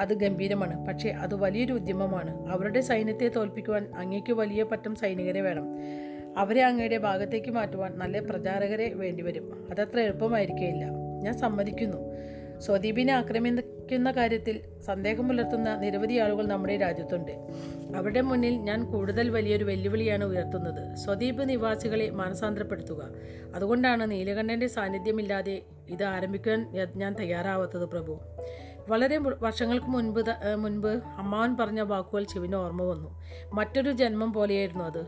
അത് 0.00 0.14
ഗംഭീരമാണ്. 0.14 0.86
പക്ഷേ 0.86 1.10
അത് 1.10 1.34
വലിയൊരു 1.34 1.72
ഉദ്യമമാണ്. 1.72 2.46
അവരുടെ 2.46 2.80
സൈന്യത്തെ 2.80 3.28
തോൽപ്പിക്കുവാൻ 3.28 3.88
അങ്ങേക്ക് 3.96 4.32
വലിയ 4.32 4.62
പറ്റം 4.62 4.94
സൈനികരെ 4.94 5.40
വേണം. 5.40 5.66
അവരെ 6.36 6.62
അങ്ങയുടെ 6.62 6.98
ഭാഗത്തേക്ക് 6.98 7.50
മാറ്റുവാൻ 7.50 7.98
നല്ല 7.98 8.20
പ്രചാരകരെ 8.20 8.94
വേണ്ടിവരും. 8.94 9.68
അതത്ര 9.70 10.00
എളുപ്പമായിരിക്കേയില്ല. 10.00 10.84
ഞാൻ 11.22 11.34
സമ്മതിക്കുന്നു. 11.34 11.98
സ്വദീപിനെ 12.64 13.12
ആക്രമിക്കുന്ന 13.12 14.10
കാര്യത്തിൽ 14.10 14.60
സന്ദേഹം 14.86 15.28
പുലർത്തുന്ന 15.28 15.76
നിരവധി 15.76 16.14
ആളുകൾ 16.14 16.46
നമ്മുടെ 16.46 16.76
രാജ്യത്തുണ്ട്. 16.76 17.32
അവരുടെ 17.96 18.20
മുന്നിൽ 18.20 18.54
ഞാൻ 18.68 18.84
കൂടുതൽ 18.92 19.28
വലിയൊരു 19.28 19.64
വെല്ലുവിളിയാണ് 19.64 20.24
ഉയർത്തുന്നത്. 20.24 20.94
സ്വദീപ് 20.94 21.48
നിവാസികളെ 21.48 22.10
മാനസാന്തരപ്പെടുത്തുക. 22.10 23.02
അതുകൊണ്ടാണ് 23.54 24.10
നീലകണ്ഠന്റെ 24.10 24.66
സാന്നിധ്യമില്ലാതെ 24.66 25.62
ഇത് 25.88 26.04
ആരംഭിക്കാൻ 26.04 26.60
ഞാൻ 26.96 27.14
തയ്യാറാവാത്തത് 27.20 27.84
പ്രഭു. 27.84 28.20
വളരെ 28.88 29.18
വർഷങ്ങൾക്ക് 29.18 29.86
മുൻപ് 29.86 30.20
മുൻപ് 30.56 30.92
അമ്മാവൻ 31.18 31.56
പറഞ്ഞ 31.56 31.80
വാക്കുകൾ 31.80 32.24
ശിവന് 32.34 32.54
ഓർമ്മ 32.54 32.82
വന്നു. 32.82 33.10
മറ്റൊരു 33.52 33.92
ജന്മം 33.92 34.32
പോലെയായിരുന്നു 34.32 34.84
അത്. 34.84 35.02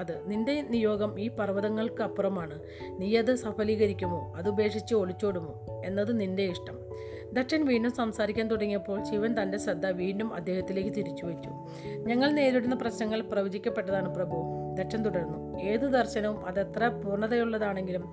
അത് 0.00 0.30
നിന്റെ 0.30 0.62
നിയോഗം 0.62 1.20
ഈ 1.20 1.28
പർവതങ്ങൾക്ക് 1.28 2.02
അപ്പുറമാണ് 2.02 2.60
നീ 2.98 3.16
അത് 3.16 3.34
സഫലീകരിക്കുമോ? 3.34 4.32
അത് 4.36 4.48
ഉപേക്ഷിച്ച് 4.48 4.94
ഒളിച്ചോടുമോ? 4.94 5.82
എന്നത് 5.84 6.20
നിന്റെ 6.20 6.42
ഇഷ്ടം. 6.42 6.78
ദക്ഷൻ 7.32 7.64
വീണ്ടും 7.64 7.92
സംസാരിക്കാൻ 7.92 8.48
തുടങ്ങിയപ്പോൾ 8.48 9.04
ശിവൻ 9.04 9.42
തന്റെ 9.42 9.58
ശ്രദ്ധ 9.58 9.86
വീണ്ടും 9.86 10.34
അദ്ദേഹത്തിലേക്ക് 10.34 10.90
തിരിച്ചു 10.90 11.26
വെച്ചു. 11.26 11.50
ഞങ്ങൾ 11.88 12.30
നേരിടുന്ന 12.30 12.74
പ്രശ്നങ്ങൾ 12.74 13.20
പ്രവചിക്കപ്പെട്ടതാണ് 13.20 14.14
പ്രഭു. 14.14 14.36
ദക്ഷൻ 14.78 15.02
തുടർന്നു. 15.02 15.60
ഏത് 15.60 15.80
ദർശനവും 15.80 16.46
അതെത്ര 16.46 16.88
പൂർണതയുള്ളതാണെങ്കിലും 16.88 18.12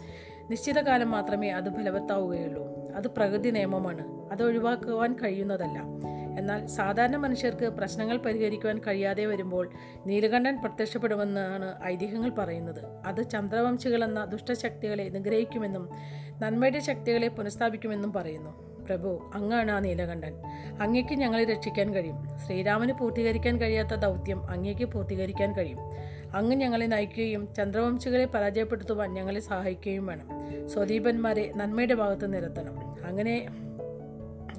നിശ്ചിത 0.50 0.80
കാലം 0.80 1.12
മാത്രമേ 1.12 1.50
അത് 1.50 1.74
ഫലവത്താവുകയുള്ളൂ. 1.74 2.92
അത് 2.96 3.08
പ്രകൃതി 3.08 3.50
നിയമമാണ്. 3.50 4.32
അത് 4.32 4.44
ഒഴിവാക്കുവാൻ 4.44 5.16
കഴിയുന്നതല്ല. 5.24 5.84
എന്നാൽ 6.38 6.66
സാധാരണ 6.66 7.16
മനുഷ്യർക്ക് 7.16 7.66
പ്രശ്നങ്ങൾ 7.66 8.18
പരിഹരിക്കുവാൻ 8.18 8.78
കഴിയാതെ 8.78 9.26
വരുമ്പോൾ 9.26 9.70
നീലകണ്ഠൻ 10.06 10.62
പ്രത്യക്ഷപ്പെടുമെന്നാണ് 10.62 11.84
ഐതിഹ്യങ്ങൾ 11.86 12.30
പറയുന്നത്. 12.30 12.86
അത് 13.06 13.30
ചന്ദ്രവംശികൾ 13.30 14.04
എന്ന 14.04 14.26
ദുഷ്ടശക്തികളെ 14.26 15.04
നിഗ്രഹിക്കുമെന്നും 15.04 15.90
നന്മയുടെ 16.40 16.80
ശക്തികളെ 16.80 17.28
പുനഃസ്ഥാപിക്കുമെന്നും 17.28 18.14
പറയുന്നു. 18.14 18.68
പ്രഭു 18.86 19.32
അങ്ങാണ് 19.34 19.72
ആ 19.72 19.80
നീലകണ്ഠൻ. 19.80 20.34
അങ്ങേക്ക് 20.82 21.14
ഞങ്ങളെ 21.14 21.44
രക്ഷിക്കാൻ 21.44 21.94
കഴിയും. 21.94 22.28
ശ്രീരാമന് 22.46 22.92
പൂർത്തീകരിക്കാൻ 22.92 23.62
കഴിയാത്ത 23.62 23.96
ദൗത്യം 23.96 24.50
അങ്ങേക്ക് 24.50 24.86
പൂർത്തീകരിക്കാൻ 24.86 25.56
കഴിയും. 25.56 25.78
അങ്ങ് 26.36 26.56
ഞങ്ങളെ 26.56 26.86
നയിക്കുകയും 26.86 27.54
ചന്ദ്രവംശികളെ 27.54 28.26
പരാജയപ്പെടുത്തുവാൻ 28.26 29.14
ഞങ്ങളെ 29.14 29.40
സഹായിക്കുകയും 29.40 30.06
വേണം. 30.06 30.30
സ്വദീപന്മാരെ 30.68 31.52
നന്മയുടെ 31.56 31.94
ഭാഗത്ത് 31.94 32.34
നിരത്തണം. 32.34 33.06
അങ്ങനെ 33.06 33.48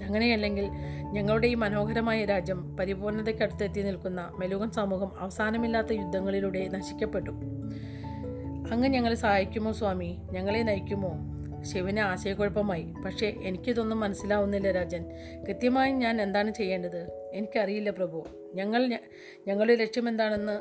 അങ്ങനെയല്ലെങ്കിൽ 0.08 0.68
ഞങ്ങളുടെ 1.12 1.46
ഈ 1.46 1.54
മനോഹരമായ 1.54 2.24
രാജ്യം 2.24 2.76
പരിപൂർണതയ്ക്കടുത്തെത്തി 2.76 3.80
നിൽക്കുന്ന 3.80 4.32
മെലുകൻ 4.38 4.70
സമൂഹം 4.70 5.20
അവസാനമില്ലാത്ത 5.20 5.92
യുദ്ധങ്ങളിലൂടെ 5.92 6.68
നശിക്കപ്പെട്ടു. 6.68 7.30
അങ്ങ് 8.70 8.88
ഞങ്ങളെ 8.88 9.14
സഹായിക്കുമോ 9.14 9.72
സ്വാമി? 9.72 10.18
ഞങ്ങളെ 10.30 10.62
നയിക്കുമോ? 10.62 11.18
ശിവന് 11.62 11.98
ആശയക്കുഴപ്പമായി. 11.98 12.82
പക്ഷേ 13.04 13.34
എനിക്കിതൊന്നും 13.42 14.00
മനസ്സിലാവുന്നില്ല 14.00 14.72
രാജൻ. 14.72 15.04
കൃത്യമായി 15.48 15.92
ഞാൻ 15.92 16.22
എന്താണ് 16.22 16.54
ചെയ്യേണ്ടത്? 16.54 17.30
എനിക്കറിയില്ല 17.32 17.90
പ്രഭു. 17.90 18.26
ഞങ്ങൾ 18.54 18.98
ഞങ്ങളുടെ 19.46 19.74
ലക്ഷ്യം 19.74 20.08
എന്താണെന്ന് 20.08 20.60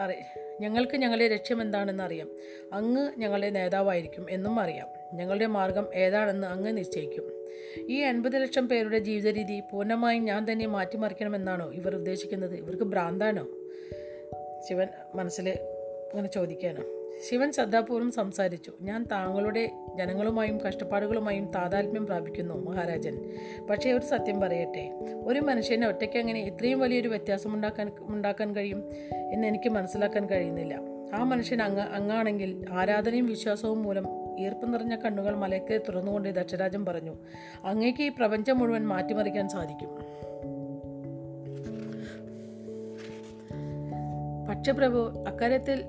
അറി 0.00 0.14
ഞങ്ങൾക്ക് 0.60 0.96
ഞങ്ങളുടെ 0.96 1.28
ലക്ഷ്യം 1.28 1.62
എന്താണെന്ന് 1.62 2.02
അറിയാം. 2.02 2.28
അങ്ങ് 2.72 3.12
ഞങ്ങളുടെ 3.18 3.50
നേതാവായിരിക്കും 3.50 4.26
എന്നും 4.30 4.60
അറിയാം. 4.60 4.86
ഞങ്ങളുടെ 5.16 5.46
മാർഗം 5.46 5.86
ഏതാണെന്ന് 5.94 6.46
അങ്ങ് 6.46 6.76
നിശ്ചയിക്കും. 6.76 7.33
ഈ 7.78 7.94
എൺപത് 7.94 8.42
ലക്ഷം 8.42 8.68
പേരുടെ 8.68 8.98
ജീവിത 8.98 9.28
രീതി 9.28 9.62
പൂർണമായും 9.72 10.24
ഞാൻ 10.24 10.52
തന്നെ 10.52 10.66
മാറ്റിമറിക്കണമെന്നാണോ 10.66 11.72
ഇവർ 11.72 11.96
ഉദ്ദേശിക്കുന്നത്? 11.96 12.54
ഇവർക്ക് 12.54 12.84
ഭ്രാന്താണോ? 12.84 13.48
ശിവൻ 14.68 14.86
മനസ്സിൽ 15.14 15.48
അങ്ങനെ 16.12 16.28
ചോദിക്കുകയാണ്. 16.28 16.84
ശിവൻ 17.30 17.52
ശ്രദ്ധാപൂർവം 17.52 18.10
സംസാരിച്ചു. 18.10 18.72
ഞാൻ 18.80 19.04
താങ്കളുടെ 19.04 19.70
ജനങ്ങളുമായും 19.94 20.60
കഷ്ടപ്പാടുകളുമായും 20.60 21.44
താതാത്മ്യം 21.44 22.06
പ്രാപിക്കുന്നു 22.06 22.54
മഹാരാജൻ. 22.54 23.32
പക്ഷേ 23.70 23.92
ഒരു 23.92 24.04
സത്യം 24.04 24.40
പറയട്ടെ. 24.40 24.90
ഒരു 25.26 25.40
മനുഷ്യനെ 25.40 25.88
ഒറ്റയ്ക്ക് 25.88 26.16
അങ്ങനെ 26.16 26.40
ഇത്രയും 26.40 26.80
വലിയൊരു 26.80 27.08
വ്യത്യാസം 27.08 27.54
ഉണ്ടാക്കാൻ 27.54 27.92
ഉണ്ടാക്കാൻ 28.00 28.56
കഴിയും 28.56 28.88
എന്ന് 29.32 29.48
എനിക്ക് 29.48 29.68
മനസ്സിലാക്കാൻ 29.68 30.26
കഴിയുന്നില്ല. 30.26 30.80
ആ 31.14 31.22
മനുഷ്യൻ 31.22 31.62
അങ്ങ് 31.62 31.82
അങ്ങാണെങ്കിൽ 31.82 32.64
ആരാധനയും 32.70 33.26
വിശ്വാസവും 33.26 33.82
മൂലം 33.82 34.23
ഈർപ്പം 34.38 34.70
നിറഞ്ഞ 34.70 34.96
കണ്ണുകൾ 34.96 35.36
മലയ്ക്ക് 35.36 35.80
തുറന്നുകൊണ്ട് 35.80 36.28
ദക്ഷരാജൻ 36.28 36.84
പറഞ്ഞു. 36.84 37.14
അങ്ങേക്ക് 37.64 38.02
ഈ 38.02 38.08
പ്രപഞ്ചം 38.08 38.58
മുഴുവൻ 38.58 38.86
മാറ്റിമറിക്കാൻ 38.86 39.48
സാധിക്കും. 39.48 39.88
പക്ഷപ്രഭു 44.48 45.24
അക്കാര്യത്തിൽ 45.28 45.84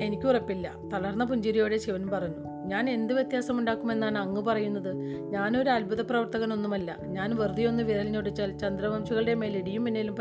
എനിക്ക് 0.00 0.26
ഉറപ്പില്ല. 0.26 0.74
തളർന്ന 0.92 1.24
പുഞ്ചിരിയോടെ 1.24 1.76
ശിവൻ 1.76 2.08
പറഞ്ഞു 2.08 2.34
ഞാൻ 2.66 2.90
എന്ത് 2.90 3.14
വ്യത്യാസമുണ്ടാക്കുമെന്നാണ് 3.14 4.18
അങ്ങ് 4.18 4.42
പറയുന്നത്? 4.42 4.96
ഞാനൊരു 5.30 5.70
അത്ഭുത 5.70 6.00
പ്രവർത്തകനൊന്നുമല്ല 6.00 6.96
ഞാൻ 7.02 7.36
വെറുതെ 7.36 7.64
ഒന്ന് 7.64 7.82
വിരലിഞ്ഞൊടിച്ചാൽ 7.82 8.58
ചന്ദ്രവംശികളുടെ 8.58 9.34
മേൽ 9.34 9.56
ഇടിയും 9.56 9.84
മിന്നലും 9.84 10.16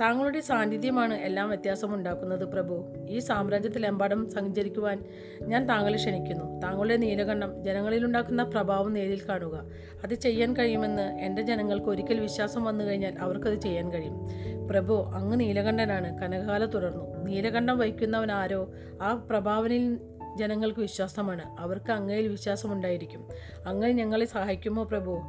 താങ്കളുടെ 0.00 0.40
സാന്നിധ്യമാണ് 0.40 1.14
എല്ലാം 1.14 1.48
വ്യത്യാസമുണ്ടാക്കുന്നത് 1.48 2.44
പ്രഭു. 2.44 2.94
ഈ 3.08 3.18
സാമ്രാജ്യത്തിലെമ്പാടും 3.18 4.30
സഞ്ചരിക്കുവാൻ 4.30 5.04
ഞാൻ 5.42 5.68
താങ്കളെ 5.68 5.96
ക്ഷണിക്കുന്നു. 5.96 6.60
താങ്കളുടെ 6.60 6.96
നീലകണ്ഠം 6.96 7.64
ജനങ്ങളിലുണ്ടാക്കുന്ന 7.64 8.42
പ്രഭാവം 8.42 8.92
നേരിൽ 8.92 9.22
കാണുക. 9.28 9.70
അത് 10.04 10.14
ചെയ്യാൻ 10.14 10.56
കഴിയുമെന്ന് 10.56 11.02
എന്റെ 11.02 11.42
ജനങ്ങൾക്ക് 11.42 11.86
ഒരിക്കൽ 11.86 12.20
വിശ്വാസം 12.20 12.64
വന്നു 12.64 12.84
കഴിഞ്ഞാൽ 12.84 13.18
അവർക്കത് 13.18 13.60
ചെയ്യാൻ 13.60 13.92
കഴിയും. 13.92 14.28
പ്രഭു 14.68 15.10
അങ്ങ് 15.14 15.40
നീലകണ്ഠനാണ്. 15.40 16.18
കനകാല 16.18 16.64
തുടർന്നു. 16.64 17.24
നീലകണ്ഠം 17.24 17.78
വഹിക്കുന്നവൻ 17.78 18.32
ആരോ? 18.32 18.72
ആ 19.02 19.26
പ്രഭാവനിൽ 19.30 19.98
ജനങ്ങൾക്ക് 20.36 20.80
വിശ്വാസമാണ്. 20.80 21.56
അവർക്ക് 21.58 21.92
അങ്ങയിൽ 21.92 22.28
വിശ്വാസമുണ്ടായിരിക്കും. 22.28 23.28
അങ്ങ് 23.66 23.88
ഞങ്ങളെ 23.88 24.24
സഹായിക്കുമോ 24.24 24.82
പ്രഭു? 24.82 25.20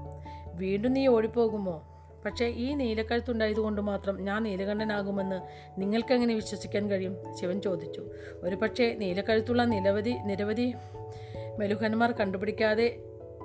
വീണ്ടും 0.53 0.93
നീ 0.93 1.07
ഓടിപ്പോകുമോ? 1.07 1.92
പക്ഷേ 2.25 2.45
ഈ 2.45 2.73
നീലക്കഴുത്തുണ്ടായതുകൊണ്ട് 2.73 3.81
മാത്രം 3.81 4.23
ഞാൻ 4.23 4.43
നീലകണ്ഠനാകുമെന്ന് 4.43 5.41
നിങ്ങൾക്കെങ്ങനെ 5.81 6.35
വിശ്വസിക്കാൻ 6.35 6.89
കഴിയും? 6.89 7.17
ശിവൻ 7.41 7.61
ചോദിച്ചു. 7.61 8.11
ഒരു 8.35 8.55
പക്ഷേ 8.55 8.95
നീലക്കഴുത്തുള്ള 8.99 9.63
നിരവധി 9.63 10.15
നിരവധി 10.25 10.73
മെലുഹന്മാർ 11.59 12.11
കണ്ടുപിടിക്കാതെ 12.11 12.99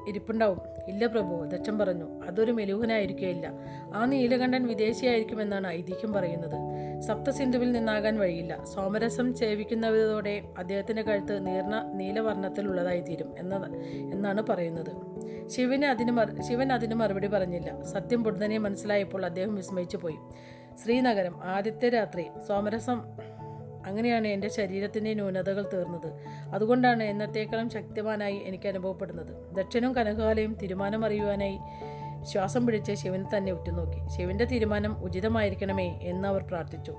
ഇരിപ്പുണ്ടാവും. 0.08 0.60
ഇല്ല 0.88 1.06
പ്രഭു 1.06 1.44
ദക്ഷൻ 1.44 1.78
പറഞ്ഞു 1.78 2.22
അതൊരു 2.24 2.52
മെലൂഹനായിരിക്കുകയില്ല 2.52 3.52
ആ 3.94 4.04
നീലകണ്ഠൻ 4.04 4.66
വിദേശിയായിരിക്കുമെന്നാണ് 4.66 5.66
ഐതിഹ്യം 5.66 6.12
പറയുന്നത്. 6.12 6.56
സപ്തസിന്ധുവിൽ 7.00 7.72
നിന്നാകാൻ 7.72 8.18
വഴിയില്ല. 8.18 8.64
സോമരസം 8.64 9.34
സേവിക്കുന്നതോടെ 9.34 10.42
അദ്ദേഹത്തിന്റെ 10.58 11.02
കഴുത്ത് 11.02 11.46
നീർണ 11.46 11.92
നീലവർണത്തിലുള്ളതായി 11.94 13.00
തീരും 13.00 13.34
എന്ന 13.38 13.54
എന്നാണ് 14.12 14.42
പറയുന്നത്. 14.42 14.92
ശിവന് 15.48 15.84
അതിന് 15.84 16.42
ശിവൻ 16.42 16.72
അതിന് 16.72 16.94
മറുപടി 16.94 17.26
പറഞ്ഞില്ല. 17.26 17.82
സത്യം 17.82 18.24
പൊടുന്നനെ 18.24 18.58
മനസ്സിലായപ്പോൾ 18.58 19.26
അദ്ദേഹം 19.26 19.54
വിസ്മയിച്ചു 19.54 19.96
പോയി 19.96 20.16
ശ്രീനഗരം 20.84 21.44
ആദ്യത്തെ 21.44 21.88
രാത്രി 21.88 22.26
സോമരസം 22.48 23.02
അങ്ങനെയാണ് 23.88 24.26
എന്റെ 24.26 24.48
ശരീരത്തിന്റെ 24.48 25.14
ന്യൂനതകൾ 25.14 25.70
തീർന്നത്. 25.74 26.12
അതുകൊണ്ടാണ് 26.54 27.02
എന്നത്തേക്കാളും 27.02 27.70
ശക്തിമാനായി 27.70 28.40
എനിക്ക് 28.44 28.68
അനുഭവപ്പെടുന്നത്. 28.68 29.54
ദക്ഷനും 29.54 29.94
കനകാലയും 29.94 30.54
തീരുമാനം 30.54 31.04
അറിയുവാനായി 31.04 31.58
ശ്വാസം 32.22 32.66
പിടിച്ച് 32.66 32.92
ശിവനെ 32.92 33.36
തന്നെ 33.36 33.52
ഉറ്റുനോക്കി. 33.52 34.16
ശിവന്റെ 34.16 34.44
തീരുമാനം 34.44 35.04
ഉചിതമായിരിക്കണമേ 35.04 35.98
എന്ന് 36.02 36.28
അവർ 36.28 36.42
പ്രാർത്ഥിച്ചു. 36.42 36.94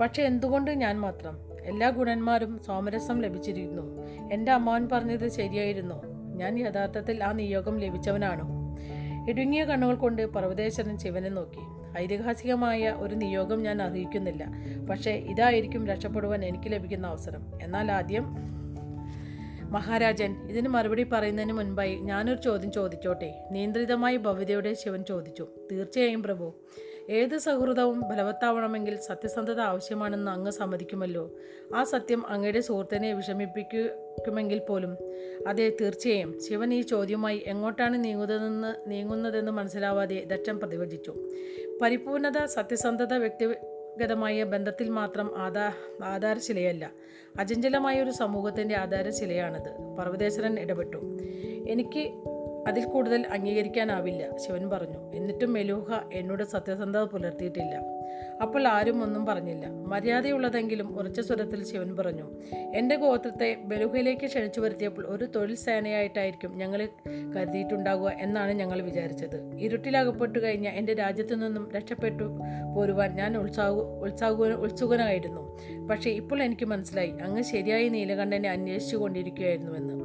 പക്ഷെ 0.00 0.22
എന്തുകൊണ്ട് 0.22 0.70
ഞാൻ 0.70 1.00
മാത്രം? 1.00 1.48
എല്ലാ 1.64 1.90
ഗുണന്മാരും 1.90 2.58
സോമരസം 2.58 3.20
ലഭിച്ചിരുന്നു. 3.20 4.02
എന്റെ 4.32 4.52
അമ്മാവൻ 4.52 4.88
പറഞ്ഞത് 4.92 5.28
ശരിയായിരുന്നു. 5.28 6.02
ഞാൻ 6.36 6.58
യഥാർത്ഥത്തിൽ 6.58 7.24
ആ 7.24 7.32
നിയോഗം 7.32 7.78
ലഭിച്ചവനാണോ. 7.78 8.46
ഇടുങ്ങിയ 9.30 9.64
കണ്ണുകൾ 9.64 9.94
കൊണ്ട് 9.94 10.26
പർവതേശ്വരൻ 10.26 10.98
ശിവനെ 10.98 11.28
നോക്കി. 11.28 11.77
ഐതിഹാസികമായ 11.98 12.96
ഒരു 12.98 13.14
നിയോഗം 13.14 13.62
ഞാൻ 13.62 13.82
അറിയിക്കുന്നില്ല. 13.82 14.46
പക്ഷേ 14.90 15.10
ഇതായിരിക്കും 15.10 15.86
രക്ഷപ്പെടുവാൻ 15.86 16.44
എനിക്ക് 16.44 16.72
ലഭിക്കുന്ന 16.72 17.06
അവസരം. 17.06 17.52
എന്നാൽ 17.62 17.92
ആദ്യം 17.92 18.24
മഹാരാജൻ 19.72 20.48
ഇതിന് 20.48 20.68
മറുപടി 20.68 21.04
പറയുന്നതിന് 21.04 21.52
മുൻപായി 21.52 21.96
ഞാനൊരു 21.96 22.42
ചോദ്യം 22.42 22.72
ചോദിച്ചോട്ടെ? 22.72 23.48
നിയന്ത്രിതമായ 23.50 24.16
ഭവ്യതയുടെ 24.16 24.74
ശിവൻ 24.74 25.04
ചോദിച്ചു. 25.04 25.46
തീർച്ചയായും 25.72 26.22
പ്രഭു. 26.22 26.54
ഏത് 27.10 27.38
സൗഹൃദവും 27.38 28.00
ബലവത്താവണമെങ്കിൽ 28.00 28.96
സത്യസന്ധത 28.96 29.60
ആവശ്യമാണെന്ന് 29.60 30.30
അങ്ങ് 30.30 30.50
സമ്മതിക്കുമല്ലോ. 30.50 31.34
ആ 31.74 31.84
സത്യം 31.84 32.30
അങ്ങയുടെ 32.30 32.60
സുഹൃത്തിനെ 32.60 33.12
വിഷമിപ്പിക്കുമെങ്കിൽ 33.12 34.58
പോലും. 34.58 34.96
അതെ 35.48 35.72
തീർച്ചയായും. 35.80 36.38
ശിവൻ 36.48 36.74
ഈ 36.74 36.80
ചോദ്യവുമായി 36.80 37.42
എങ്ങോട്ടാണ് 37.46 38.04
നീങ്ങുന്നതെന്ന് 38.04 38.90
നീങ്ങുന്നതെന്ന് 38.90 39.52
മനസ്സിലാവാതെ 39.52 40.24
ദക്ഷൻ 40.24 40.58
പ്രതിവചിച്ചു 40.58 41.14
പരിപൂർണത 41.82 42.44
സത്യസന്ധത 42.44 43.14
വ്യക്തിഗതമായ 43.14 44.44
ബന്ധത്തിൽ 44.44 44.88
മാത്രം 44.88 45.38
ആധാ 45.38 45.72
ആധാരശിലയല്ല. 46.04 46.90
അചഞ്ചലമായ 47.38 48.02
ഒരു 48.02 48.10
സമൂഹത്തിന്റെ 48.10 48.76
ആധാരശിലയാണത്. 48.76 49.96
പർവതേശ്വരൻ 49.98 50.58
ഇടപെട്ടു. 50.58 51.18
എനിക്ക് 51.68 52.12
അതിൽ 52.68 52.84
കൂടുതൽ 52.84 53.26
അംഗീകരിക്കാനാവില്ല 53.30 54.36
ശിവൻ 54.36 54.70
പറഞ്ഞു. 54.70 55.12
എന്നിട്ടും 55.12 55.52
മെലൂഹ 55.52 56.00
എന്നോട് 56.12 56.44
സത്യസന്ധത 56.44 57.04
പുലർത്തിയിട്ടില്ല. 57.04 57.98
അപ്പോൾ 58.42 58.66
ആരും 58.68 59.02
ഒന്നും 59.02 59.26
പറഞ്ഞില്ല. 59.26 59.66
മര്യാദയുള്ളതെങ്കിലും 59.66 60.98
ഉറച്ച 60.98 61.20
സ്വരത്തിൽ 61.20 61.64
ശിവൻ 61.64 61.96
പറഞ്ഞു 61.96 62.26
എന്റെ 62.74 62.96
ഗോത്രത്തെ 62.96 63.56
ബലുഹയിലേക്ക് 63.64 64.26
ക്ഷണിച്ചു 64.26 64.60
വരുത്തിയപ്പോൾ 64.60 65.06
ഒരു 65.08 65.24
തൊഴിൽ 65.24 65.54
സേനയായിട്ടായിരിക്കും 65.54 66.56
ഞങ്ങൾ 66.56 66.88
കരുതിയിട്ടുണ്ടാകുക 67.36 68.10
എന്നാണ് 68.10 68.52
ഞങ്ങൾ 68.52 68.82
വിചാരിച്ചത്. 68.82 69.56
ഇരുട്ടിലകപ്പെട്ടു 69.56 70.38
കഴിഞ്ഞ 70.38 70.68
എന്റെ 70.68 70.94
രാജ്യത്തു 70.94 71.34
നിന്നും 71.34 71.72
രക്ഷപ്പെട്ടു 71.76 72.24
പോരുവാൻ 72.76 73.16
ഞാൻ 73.16 73.38
ഉത്സാഹ 73.38 73.70
ഉത്സാഹ 73.70 74.30
ഉത്സുകനായിരുന്നു. 74.30 75.58
പക്ഷേ 75.90 76.10
ഇപ്പോൾ 76.10 76.42
എനിക്ക് 76.42 76.66
മനസ്സിലായി 76.66 77.12
അങ്ങ് 77.22 77.42
ശരിയായി 77.42 77.88
നീലകണ്ഠനെ 77.88 78.48
അന്വേഷിച്ചു 78.48 78.96
കൊണ്ടിരിക്കുകയായിരുന്നുവെന്ന് 78.96 79.97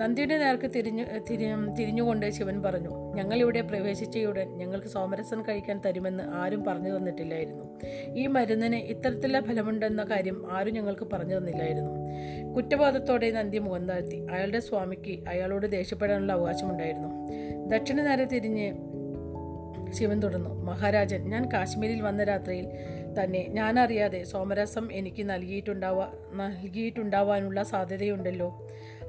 നന്ദിയുടെ 0.00 0.38
നേർക്ക് 0.38 0.68
തിരിഞ്ഞു 0.76 1.04
തിരി 1.30 1.46
തിരിഞ്ഞുകൊണ്ട് 1.78 2.30
ശിവൻ 2.30 2.62
പറഞ്ഞു 2.62 2.92
ഞങ്ങളിവിടെ 3.14 3.60
പ്രവേശിച്ചയുടൻ 3.60 4.48
ഞങ്ങൾക്ക് 4.56 4.86
സോമരസം 4.86 5.42
കഴിക്കാൻ 5.48 5.80
തരുമെന്ന് 5.86 6.24
ആരും 6.24 6.64
പറഞ്ഞു 6.64 6.96
തന്നിട്ടില്ലായിരുന്നു. 6.96 7.64
ഈ 8.18 8.26
മരുന്നിന് 8.26 8.76
ഇത്തരത്തിലുള്ള 8.76 9.40
ഫലമുണ്ടെന്ന 9.40 10.02
കാര്യം 10.02 10.52
ആരും 10.52 10.74
ഞങ്ങൾക്ക് 10.74 11.06
പറഞ്ഞു 11.12 11.36
തന്നില്ലായിരുന്നു. 11.36 11.92
കുറ്റബോധത്തോടെ 12.54 13.30
നന്ദി 13.30 13.58
മുഖം 13.58 13.88
താഴ്ത്തി. 13.88 14.26
അയാളുടെ 14.30 14.60
സ്വാമിക്ക് 14.60 15.28
അയാളോട് 15.28 15.66
ദേഷ്യപ്പെടാനുള്ള 15.66 16.32
അവകാശമുണ്ടായിരുന്നു. 16.32 17.10
ദക്ഷിണ 17.68 18.00
നേരെ 18.02 18.24
തിരിഞ്ഞ് 18.24 18.72
ശിവൻ 19.92 20.22
തുടർന്നു 20.22 20.50
മഹാരാജൻ 20.64 21.22
ഞാൻ 21.30 21.44
കാശ്മീരിൽ 21.52 22.00
വന്ന 22.00 22.24
രാത്രിയിൽ 22.24 22.66
തന്നെ 23.22 23.46
ഞാനറിയാതെ 23.48 24.22
സോമരസം 24.22 24.92
എനിക്ക് 24.92 25.30
നൽകിയിട്ടുണ്ടാവാ 25.30 26.06
നൽകിയിട്ടുണ്ടാവാനുള്ള 26.34 27.62
സാധ്യതയുണ്ടല്ലോ. 27.62 28.48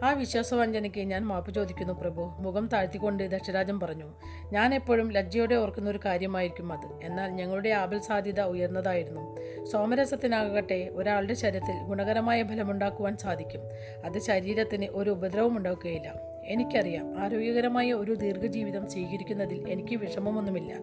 ആ 0.03 0.11
വിശ്വാസവഞ്ചനയ്ക്ക് 0.11 0.99
ഞാൻ 0.99 1.25
മാപ്പ് 1.25 1.53
ചോദിക്കുന്നു 1.53 1.93
പ്രഭു. 1.93 2.35
മുഖം 2.39 2.67
താഴ്ത്തിക്കൊണ്ട് 2.67 3.31
ദക്ഷരാജൻ 3.31 3.79
പറഞ്ഞു 3.79 4.13
ഞാൻ 4.51 4.75
എപ്പോഴും 4.75 5.11
ലജ്ജയോടെ 5.11 5.55
ഓർക്കുന്ന 5.55 5.89
ഒരു 5.89 5.99
കാര്യമായിരിക്കും 6.05 6.73
അത്. 6.73 7.05
എന്നാൽ 7.05 7.29
ഞങ്ങളുടെ 7.29 7.69
ആപൽ 7.69 7.99
സാധ്യത 7.99 8.41
ഉയർന്നതായിരുന്നു. 8.41 9.37
സോമരസത്തിനാകട്ടെ 9.65 10.89
ഒരാളുടെ 10.91 11.33
ശരീരത്തിൽ 11.33 11.87
ഗുണകരമായ 11.87 12.43
ഫലമുണ്ടാക്കുവാൻ 12.43 13.17
സാധിക്കും. 13.17 13.61
അത് 14.05 14.19
ശരീരത്തിന് 14.19 14.85
ഒരു 14.85 15.09
ഉപദ്രവം 15.09 15.57
ഉണ്ടാക്കുകയില്ല. 15.57 16.13
എനിക്കറിയാം 16.45 17.19
ആരോഗ്യകരമായ 17.19 17.93
ഒരു 17.93 18.13
ദീർഘജീവിതം 18.15 18.89
സ്വീകരിക്കുന്നതിൽ 18.89 19.69
എനിക്ക് 19.69 19.95
വിഷമമൊന്നുമില്ല 19.95 20.73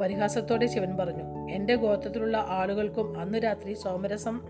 പരിഹാസത്തോടെ 0.00 0.66
ശിവൻ 0.66 0.96
പറഞ്ഞു 0.96 1.48
എന്റെ 1.50 1.74
ഗോത്രത്തിലുള്ള 1.74 2.46
ആളുകൾക്കും 2.48 3.20
അന്ന് 3.20 3.38
രാത്രി 3.38 3.72
സോമരസം 3.74 4.40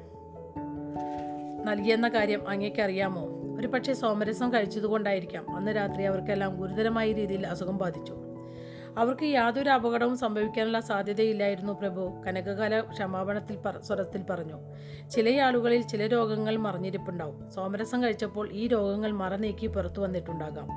നൽകിയെന്ന 1.65 2.09
കാര്യം 2.09 2.49
അങ്ങേക്ക് 2.49 2.83
അറിയാമോ 2.83 3.44
ഒരു 3.65 3.71
പക്ഷേ 3.71 3.95
സോമരസം 3.95 4.53
കഴിച്ചതുകൊണ്ടായിരിക്കാം. 4.53 5.57
അന്ന് 5.57 5.77
രാത്രി 5.77 6.03
അവർക്കെല്ലാം 6.03 6.57
ഗുരുതരമായ 6.57 7.13
രീതിയിൽ 7.13 7.47
അസുഖം 7.47 7.77
ബാധിച്ചു. 7.77 8.15
അവർക്ക് 8.99 9.25
യാതൊരു 9.25 9.71
അപകടവും 9.71 10.17
സംഭവിക്കാനുള്ള 10.17 10.81
സാധ്യതയില്ലായിരുന്നു 10.81 11.73
പ്രഭു. 11.73 12.23
കനകകാല 12.27 12.81
ക്ഷമാപണത്തിൽ 12.81 13.59
സ്വരത്തിൽ 13.81 14.23
പറഞ്ഞു. 14.31 14.61
ചില 15.11 15.41
ആളുകളിൽ 15.41 15.83
ചില 15.83 16.07
രോഗങ്ങൾ 16.07 16.57
മറിഞ്ഞിരിപ്പുണ്ടാവും. 16.57 17.51
സോമരസം 17.51 18.03
കഴിച്ചപ്പോൾ 18.03 18.49
ഈ 18.53 18.69
രോഗങ്ങൾ 18.69 19.13
മറനീക്കി 19.13 19.67
പുറത്തു 19.67 20.01
വന്നിട്ടുണ്ടാകാം. 20.01 20.69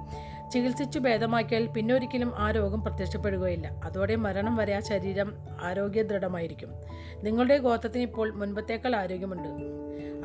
ചികിത്സിച്ചു 0.51 0.99
ഭേദമാക്കിയാൽ 0.99 1.67
പിന്നൊരിക്കലും 1.67 2.33
ആ 2.37 2.51
രോഗം 2.51 2.81
പ്രത്യക്ഷപ്പെടുകയില്ല. 2.81 3.67
അതോടെ 3.83 4.15
മരണം 4.15 4.55
വരെ 4.55 4.73
ആ 4.73 4.79
ശരീരം 4.79 5.33
ആരോഗ്യദൃഢമായിരിക്കും. 5.63 6.69
നിങ്ങളുടെ 7.23 7.57
ഗോത്രത്തിന് 7.57 8.03
ഇപ്പോൾ 8.03 8.31
മുൻപത്തേക്കാൾ 8.31 8.95
ആരോഗ്യമുണ്ട്. 8.95 9.77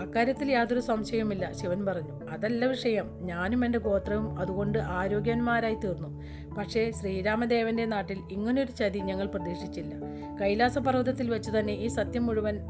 അക്കാര്യത്തിൽ 0.03 0.53
യാതൊരു 0.53 0.81
സംശയവുമില്ല 0.81 1.53
ശിവൻ 1.53 1.87
പറഞ്ഞു. 1.87 2.29
അതല്ല 2.31 2.65
വിഷയം. 2.65 3.19
ഞാനും 3.23 3.65
എന്റെ 3.65 3.79
ഗോത്രവും 3.79 4.39
അതുകൊണ്ട് 4.39 4.79
ആരോഗ്യന്മാരായി 4.79 5.75
തീർന്നു. 5.75 6.23
പക്ഷേ 6.55 6.91
ശ്രീരാമദേവന്റെ 6.91 7.85
നാട്ടിൽ 7.85 8.19
ഇങ്ങനൊരു 8.31 8.73
ചതി 8.73 8.99
ഞങ്ങൾ 8.99 9.27
പ്രതീക്ഷിച്ചില്ല. 9.27 9.95
കൈലാസ 10.41 10.79
പർവതത്തിൽ 10.79 11.31
വെച്ച് 11.31 11.51
തന്നെ 11.51 11.73
ഈ 11.73 11.87
സത്യം 11.87 12.27
മുഴുവൻ 12.27 12.61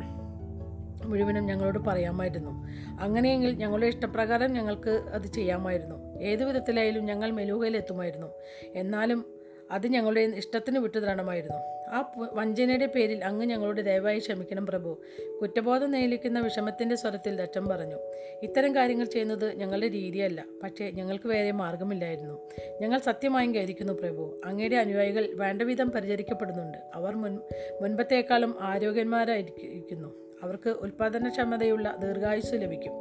മുഴുവനും 1.05 1.47
ഞങ്ങളോട് 1.47 1.79
പറയാമായിരുന്നു. 1.79 2.69
അങ്ങനെയെങ്കിൽ 3.01 3.55
ഞങ്ങളുടെ 3.55 3.87
ഇഷ്ടപ്രകാരം 3.87 4.53
ഞങ്ങൾക്ക് 4.53 4.91
അത് 4.91 5.27
ചെയ്യാമായിരുന്നു. 5.27 6.02
ഏതു 6.23 6.45
വിധത്തിലായാലും 6.45 7.05
ഞങ്ങൾ 7.05 7.31
മെലൂഹയിൽ 7.31 7.77
എത്തുമായിരുന്നു 7.77 8.27
എന്നാലും 8.75 9.43
അത് 9.71 9.87
ഞങ്ങളുടെ 9.87 10.21
ഇഷ്ടത്തിന് 10.21 10.79
വിട്ടു 10.79 10.99
തരണമായിരുന്നു. 10.99 11.57
ആ 11.91 12.13
വഞ്ചനയുടെ 12.17 12.87
പേരിൽ 12.87 13.25
അങ്ങ് 13.25 13.47
ഞങ്ങളോട് 13.47 13.81
ദയവായി 13.81 14.19
ക്ഷമിക്കണം 14.19 14.67
പ്രഭു. 14.67 14.99
കുറ്റബോധം 15.41 15.91
നേലിക്കുന്ന 15.91 16.41
വിഷമത്തിന്റെ 16.41 16.97
സ്വരത്തിൽ 16.97 17.37
ദറ്റം 17.37 17.69
പറഞ്ഞു. 17.69 17.97
ഇത്തരം 18.43 18.75
കാര്യങ്ങൾ 18.75 19.05
ചെയ്യുന്നത് 19.05 19.55
ഞങ്ങളുടെ 19.55 19.89
രീതിയല്ല. 19.89 20.45
പക്ഷേ 20.63 20.91
ഞങ്ങൾക്ക് 20.91 21.29
വേറെ 21.29 21.51
മാർഗമില്ലായിരുന്നു. 21.51 22.51
ഞങ്ങൾ 22.81 22.99
സത്യമായും 22.99 23.55
കരിക്കുന്നു 23.55 23.93
പ്രഭു. 23.93 24.41
അങ്ങയുടെ 24.45 24.77
അനുയായികൾ 24.77 25.29
വേണ്ടവിധം 25.35 25.91
പരിചരിക്കപ്പെടുന്നുണ്ട്. 25.91 26.79
അവർ 26.95 27.17
മുൻ 27.17 27.39
മുൻപത്തേക്കാളും 27.83 28.57
ആരോഗ്യന്മാരായിരിക്കുന്നു 28.61 30.15
അവർക്ക് 30.43 30.71
ഉൽപാദനക്ഷമതയുള്ള 30.71 31.97
ദീർഘായുസ് 31.99 32.55
ലഭിക്കും. 32.55 32.93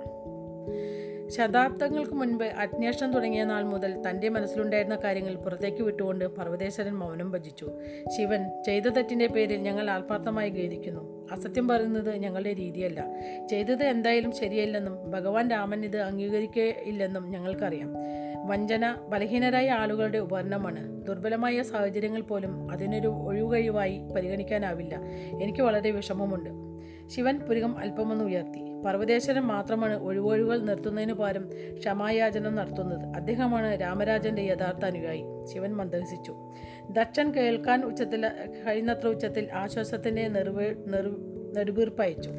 ശതാബ്ദങ്ങൾക്ക് 1.37 2.11
മുൻപ് 2.11 2.43
അന്വേഷണം 2.43 3.13
തുടങ്ങിയ 3.13 3.43
നാൾ 3.43 3.63
മുതൽ 3.63 4.09
തന്റെ 4.09 4.29
മനസ്സിലുണ്ടായിരുന്ന 4.29 4.95
കാര്യങ്ങൾ 4.95 5.35
പുറത്തേക്ക് 5.35 5.83
വിട്ടുകൊണ്ട് 5.83 6.25
പർവതേശ്വരൻ 6.25 6.91
മൗനം 6.91 7.31
ഭജിച്ചു. 7.31 7.71
ശിവൻ 8.17 8.63
ചെയ്ത 8.65 8.83
തെറ്റിന്റെ 8.83 9.27
പേരിൽ 9.27 9.57
ഞങ്ങൾ 9.57 9.89
ആത്മാർത്ഥമായി 9.89 10.49
ഖേദിക്കുന്നു 10.49 11.27
അസത്യം 11.31 11.67
പറയുന്നത് 11.67 12.15
ഞങ്ങളുടെ 12.15 12.53
രീതിയല്ല. 12.53 13.05
ചെയ്തത് 13.49 13.83
എന്തായാലും 13.83 14.31
ശരിയല്ലെന്നും 14.31 15.11
ഭഗവാൻ 15.11 15.49
രാമൻ 15.49 15.85
ഇത് 15.85 15.97
അംഗീകരിക്കുകയില്ലെന്നും 15.97 17.31
ഞങ്ങൾക്കറിയാം. 17.31 17.93
വഞ്ചന 18.47 18.95
ബലഹീനരായ 19.09 19.69
ആളുകളുടെ 19.69 20.17
ഉപകരണമാണ്. 20.17 21.07
ദുർബലമായ 21.07 21.61
സാഹചര്യങ്ങൾ 21.61 22.21
പോലും 22.21 22.71
അതിനൊരു 22.71 23.07
ഒഴികഴിവായി 23.07 23.99
പരിഗണിക്കാനാവില്ല. 24.15 24.99
എനിക്ക് 25.41 25.61
വളരെ 25.61 25.91
വിഷമമുണ്ട്. 25.91 26.49
ശിവൻ 27.09 27.37
പുരുകം 27.37 27.77
അല്പമൊന്ന് 27.77 28.25
ഉയർത്തി. 28.25 28.70
പർവതേശ്വരൻ 28.85 29.41
മാത്രമാണ് 29.41 29.95
ഒഴിവൊഴിവുകൾ 30.03 30.59
നിർത്തുന്നതിന് 30.59 31.13
പകരം 31.13 31.45
ക്ഷമായാചനം 31.79 32.55
നടത്തുന്നത്. 32.55 33.05
അദ്ദേഹമാണ് 33.17 33.81
രാമരാജന്റെ 33.81 34.41
യഥാർത്ഥ 34.41 34.85
അനുയായി. 34.85 35.23
ശിവൻ 35.53 35.73
മന്ദഹസിച്ചു 35.73 36.33
ദക്ഷൻ 36.91 37.31
കേൾക്കാൻ 37.31 37.85
ഉച്ചത്തിൽ 37.85 38.23
കഴിയുന്നത്ര 38.67 39.07
ഉച്ചത്തിൽ 39.07 39.49
ആശ്വാസത്തിന്റെ 39.53 40.27
നെടുവീർപ്പയച്ചു 41.55 42.31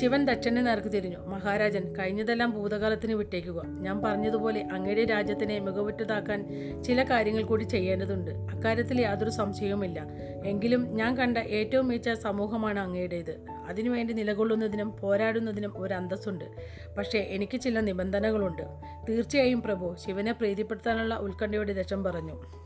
ശിവൻ 0.00 0.24
ദക്ഷന്റെ 0.24 0.62
നേർക്ക് 0.62 0.92
തിരിഞ്ഞു. 0.92 1.16
മഹാരാജൻ 1.16 1.96
കഴിഞ്ഞതെല്ലാം 1.96 2.50
ഭൂതകാലത്തിന് 2.50 3.12
വിട്ടേക്കുക. 3.12 3.62
ഞാൻ 3.66 4.02
പറഞ്ഞതുപോലെ 4.02 4.68
അങ്ങയുടെ 4.72 5.04
രാജ്യത്തിനെ 5.04 5.58
മികവുറ്റതാക്കാൻ 5.58 6.48
ചില 6.82 7.02
കാര്യങ്ങൾ 7.02 7.42
കൂടി 7.42 7.64
ചെയ്യേണ്ടതുണ്ട്. 7.64 8.30
അക്കാര്യത്തിൽ 8.30 9.00
യാതൊരു 9.00 9.30
സംശയവുമില്ല. 9.30 10.06
എങ്കിലും 10.44 10.96
ഞാൻ 10.96 11.16
കണ്ട 11.16 11.38
ഏറ്റവും 11.38 11.88
മികച്ച 11.88 12.10
സമൂഹമാണ് 12.10 12.78
അങ്ങയുടേത്. 12.78 13.44
അതിനുവേണ്ടി 13.66 14.14
നിലകൊള്ളുന്നതിനും 14.14 14.96
പോരാടുന്നതിനും 15.00 15.72
ഒരു 15.76 15.94
അന്തസ്സുണ്ട്. 15.94 16.44
പക്ഷേ 16.98 17.18
എനിക്ക് 17.18 17.60
ചില 17.60 17.80
നിബന്ധനകളുണ്ട്. 17.80 18.62
തീർച്ചയായും 19.08 19.62
പ്രഭു 19.62 19.94
ശിവനെ 20.06 20.32
പ്രീതിപ്പെടുത്താനുള്ള 20.32 21.14
ഉത്കണ്ഠയോടെ 21.14 21.72
ദക്ഷം 21.72 22.04
പറഞ്ഞു. 22.04 22.62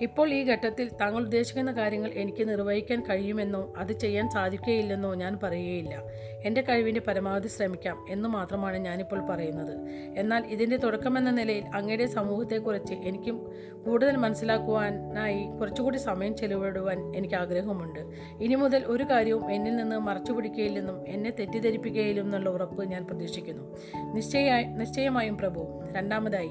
ഇപ്പോൾ 0.00 0.32
ഈ 0.32 0.44
ഘട്ടത്തിൽ 0.44 0.90
താങ്കൾ 1.00 1.22
ഉദ്ദേശിക്കുന്ന 1.22 1.72
കാര്യങ്ങൾ 1.72 2.10
എനിക്ക് 2.10 2.48
നിർവഹിക്കാൻ 2.48 3.00
കഴിയുമെന്നോ 3.00 3.74
അത് 3.76 3.92
ചെയ്യാൻ 3.92 4.30
സാധിക്കുകയില്ലെന്നോ 4.30 5.14
ഞാൻ 5.14 5.38
പറയുകയില്ല. 5.42 6.02
എന്റെ 6.44 6.60
കഴിവിന്റെ 6.60 7.00
പരമാവധി 7.06 7.48
ശ്രമിക്കാം 7.48 8.06
എന്ന് 8.10 8.28
മാത്രമാണ് 8.28 8.76
ഞാനിപ്പോൾ 8.76 9.26
പറയുന്നത്. 9.26 9.74
എന്നാൽ 10.18 10.44
ഇതിന്റെ 10.46 10.76
തുടക്കമെന്ന 10.76 11.30
നിലയിൽ 11.30 11.64
അങ്ങയുടെ 11.74 12.06
സമൂഹത്തെക്കുറിച്ച് 12.06 12.94
എനിക്കും 12.94 13.52
കൂടുതൽ 13.86 14.16
മനസ്സിലാക്കുവാനായി 14.16 15.58
കുറച്ചുകൂടി 15.58 15.96
സമയം 15.96 16.36
ചെലവിടുവാൻ 16.36 17.16
എനിക്ക് 17.16 17.34
ആഗ്രഹമുണ്ട്. 17.34 18.00
ഇനി 18.44 18.54
മുതൽ 18.54 18.84
ഒരു 18.86 19.04
കാര്യവും 19.04 19.52
എന്നിൽ 19.52 19.76
നിന്ന് 19.76 19.98
മറച്ചു 19.98 20.32
പിടിക്കുകയില്ലെന്നും 20.32 21.08
എന്നെ 21.08 21.30
തെറ്റിദ്ധരിപ്പിക്കുകയില്ലെന്നുള്ള 21.30 22.50
ഉറപ്പ് 22.50 22.84
ഞാൻ 22.84 23.06
പ്രതീക്ഷിക്കുന്നു. 23.06 23.76
നിശ്ചയ 24.14 24.52
നിശ്ചയമായും 24.52 25.38
പ്രഭു 25.38 25.84
രണ്ടാമതായി 25.92 26.50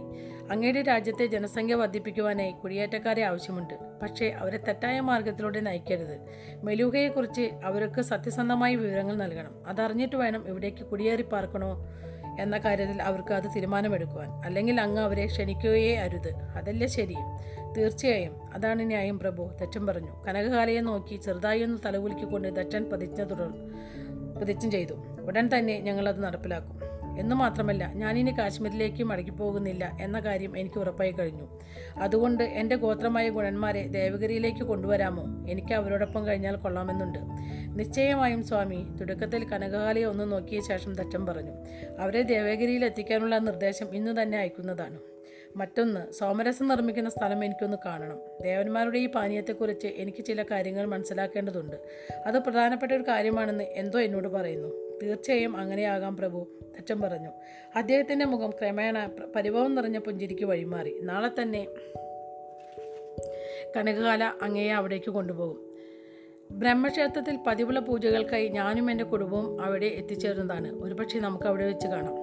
അങ്ങയുടെ 0.51 0.81
രാജ്യത്തെ 0.81 1.25
ജനസംഖ്യ 1.25 1.75
വർദ്ധിപ്പിക്കുവാനായി 1.75 2.51
കുടിയേറ്റക്കാരെ 2.51 3.23
ആവശ്യമുണ്ട്. 3.23 3.73
പക്ഷേ 4.01 4.29
അവരെ 4.29 4.57
തെറ്റായ 4.57 4.99
മാർഗത്തിലൂടെ 4.99 5.59
നയിക്കരുത്. 5.59 6.19
മെലൂഹയെക്കുറിച്ച് 6.63 7.51
അവർക്ക് 7.63 8.01
സത്യസന്ധമായ 8.01 8.75
വിവരങ്ങൾ 8.75 9.15
നൽകണം. 9.15 9.67
അതറിഞ്ഞിട്ട് 9.67 10.15
വേണം 10.15 10.47
ഇവിടേക്ക് 10.47 10.85
കുടിയേറി 10.85 11.21
പാർക്കണോ 11.21 11.87
എന്ന 12.39 12.57
കാര്യത്തിൽ 12.57 13.01
അവർക്ക് 13.01 13.33
അത് 13.33 13.43
തീരുമാനമെടുക്കുവാൻ. 13.55 14.29
അല്ലെങ്കിൽ 14.29 14.81
അങ്ങ് 14.81 15.01
അവരെ 15.01 15.25
ക്ഷണിക്കുകയേ 15.25 15.95
അരുത്. 15.95 16.35
അതല്ലേ 16.35 16.87
ശരി? 16.87 17.15
തീർച്ചയായും. 17.77 18.53
അതാണ് 18.53 18.87
ന്യായം 18.87 19.19
പ്രഭു. 19.19 19.49
തെറ്റൻ 19.61 19.85
പറഞ്ഞു. 19.85 20.23
കനകകാലയെ 20.27 20.81
നോക്കി 20.81 21.15
ചെറുതായി 21.15 21.63
ഒന്ന് 21.63 21.77
തലകുലുക്കിക്കൊണ്ട് 21.85 22.47
ദറ്റൻ 22.47 22.83
പ്രതിജ്ഞ 22.83 23.23
തുടർ 23.23 23.53
പ്രതിജ്ഞ 24.37 24.69
ചെയ്തു. 24.69 24.93
ഉടൻ 25.21 25.49
തന്നെ 25.57 25.79
ഞങ്ങളത് 25.79 26.23
നടപ്പിലാക്കും. 26.23 26.94
എന്ന് 27.19 27.35
മാത്രമല്ല 27.35 27.93
ഞാനിനി 27.93 28.31
കാശ്മീരിലേക്ക് 28.31 29.03
മടങ്ങിപ്പോകുന്നില്ല 29.03 29.97
എന്ന 30.01 30.19
കാര്യം 30.19 30.57
എനിക്ക് 30.57 30.79
ഉറപ്പായി 30.79 31.11
കഴിഞ്ഞു. 31.11 31.59
അതുകൊണ്ട് 31.97 32.43
എന്റെ 32.43 32.75
ഗോത്രമായ 32.75 33.29
ഗുണന്മാരെ 33.29 33.87
ദേവഗിരിയിലേക്ക് 33.87 34.63
കൊണ്ടുവരാമോ? 34.63 35.25
എനിക്ക് 35.49 35.73
അവരോടൊപ്പം 35.73 36.27
കഴിഞ്ഞാൽ 36.27 36.55
കൊള്ളാമെന്നുണ്ട്. 36.55 37.19
നിശ്ചയമായും 37.79 38.43
സ്വാമി 38.43 38.85
തുടക്കത്തിൽ 39.01 39.49
കനകകാലയെ 39.49 40.03
ഒന്ന് 40.03 40.31
നോക്കിയ 40.31 40.61
ശേഷം 40.61 40.93
ദറ്റം 40.93 41.25
പറഞ്ഞു 41.25 41.51
അവരെ 41.99 42.21
ദേവഗിരിയിൽ 42.21 42.85
എത്തിക്കാനുള്ള 42.85 43.37
നിർദ്ദേശം 43.37 43.95
ഇന്നു 43.95 44.21
തന്നെ 44.21 44.37
അയക്കുന്നതാണ്. 44.37 44.99
മറ്റൊന്ന് 45.57 46.13
സോമരസം 46.13 46.67
നിർമ്മിക്കുന്ന 46.67 47.09
സ്ഥലം 47.09 47.45
എനിക്കൊന്ന് 47.45 47.77
കാണണം. 47.85 48.19
ദേവന്മാരുടെ 48.43 48.99
ഈ 48.99 49.09
പാനീയത്തെക്കുറിച്ച് 49.09 49.87
എനിക്ക് 49.87 50.25
ചില 50.25 50.43
കാര്യങ്ങൾ 50.43 50.85
മനസ്സിലാക്കേണ്ടതുണ്ട്. 50.85 51.75
അത് 52.25 52.39
പ്രധാനപ്പെട്ട 52.39 52.91
ഒരു 52.91 53.03
കാര്യമാണെന്ന് 53.07 53.63
എന്തോ 53.63 53.99
എന്നോട് 53.99 54.27
പറയുന്നു. 54.27 54.84
തീർച്ചയായും 55.03 55.57
അങ്ങനെയാകാം 55.57 56.17
പ്രഭു 56.17 56.47
അച്ഛൻ 56.77 57.01
പറഞ്ഞു. 57.01 57.29
അദ്ദേഹത്തിന്റെ 57.75 58.25
മുഖം 58.25 58.49
ക്രമേണ 58.49 59.11
പരിഭവം 59.35 59.75
നിറഞ്ഞ 59.75 59.97
പുഞ്ചിരിക്ക് 59.97 60.45
വഴിമാറി. 60.45 60.99
നാളെ 61.01 61.41
തന്നെ 61.41 61.67
കനകകാല 63.77 64.23
അങ്ങയെ 64.23 64.73
അവിടേക്ക് 64.73 65.09
കൊണ്ടുപോകും. 65.09 65.75
ബ്രഹ്മക്ഷേത്രത്തിൽ 66.51 67.39
പതിവുള്ള 67.47 67.79
പൂജകൾക്കായി 67.79 68.47
ഞാനും 68.47 68.91
എന്റെ 68.91 69.03
കുടുംബവും 69.03 69.61
അവിടെ 69.61 69.85
എത്തിച്ചേരുന്നതാണ്. 69.85 70.83
ഒരുപക്ഷെ 70.83 71.19
നമുക്ക് 71.19 71.45
അവിടെ 71.45 71.65
വെച്ച് 71.65 71.87
കാണാം. 71.87 72.15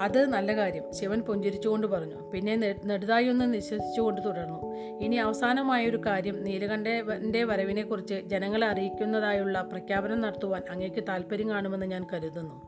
അത് 0.00 0.26
നല്ല 0.26 0.56
കാര്യം. 0.56 0.84
ശിവൻ 0.92 1.20
പുഞ്ചിരിച്ചുകൊണ്ട് 1.20 1.86
പറഞ്ഞു. 1.86 2.30
പിന്നെ 2.34 2.74
നെടുതായി 2.84 3.28
ഒന്ന് 3.28 3.54
നിശ്വസിച്ചുകൊണ്ട് 3.54 4.20
തുടർന്നു. 4.24 4.74
ഇനി 4.76 5.16
അവസാനമായൊരു 5.16 5.96
കാര്യം 6.06 6.44
നീലകണ്ഠന്റെ 6.44 7.44
വരവിനെക്കുറിച്ച് 7.44 8.14
ജനങ്ങളെ 8.14 8.66
അറിയിക്കുന്നതായുള്ള 8.66 9.68
പ്രഖ്യാപനം 9.72 10.20
നടത്തുവാൻ 10.20 10.62
അങ്ങേക്ക് 10.70 11.04
താല്പര്യം 11.08 11.50
കാണുമെന്ന് 11.50 11.86
ഞാൻ 11.86 12.06
കരുതുന്നു. 12.12 12.62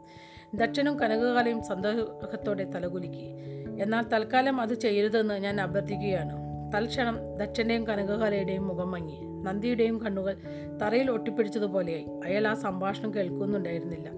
ദക്ഷനും 0.54 1.00
കനകകാലയും 1.00 1.62
സന്തോഷത്തോടെ 1.62 2.64
തലകുലുക്കി. 2.64 3.26
എന്നാൽ 3.82 4.02
തൽക്കാലം 4.02 4.60
അത് 4.60 4.74
ചെയ്യരുതെന്ന് 4.74 5.34
ഞാൻ 5.34 5.60
അഭ്യർത്ഥിക്കുകയാണ്. 5.60 6.36
തൽക്ഷണം 6.74 7.18
ദക്ഷന്റെയും 7.36 7.86
കനകകാലയുടെയും 7.86 8.68
മുഖം 8.68 8.90
മങ്ങി. 8.90 9.18
നന്ദിയുടെയും 9.22 9.98
കണ്ണുകൾ 9.98 10.36
തറയിൽ 10.82 11.10
ഒട്ടിപ്പിടിച്ചതുപോലെയായി. 11.10 12.06
അയാൾ 12.24 12.46
ആ 12.48 12.54
സംഭാഷണം 12.54 13.14
കേൾക്കുന്നുണ്ടായിരുന്നില്ല. 13.14 14.08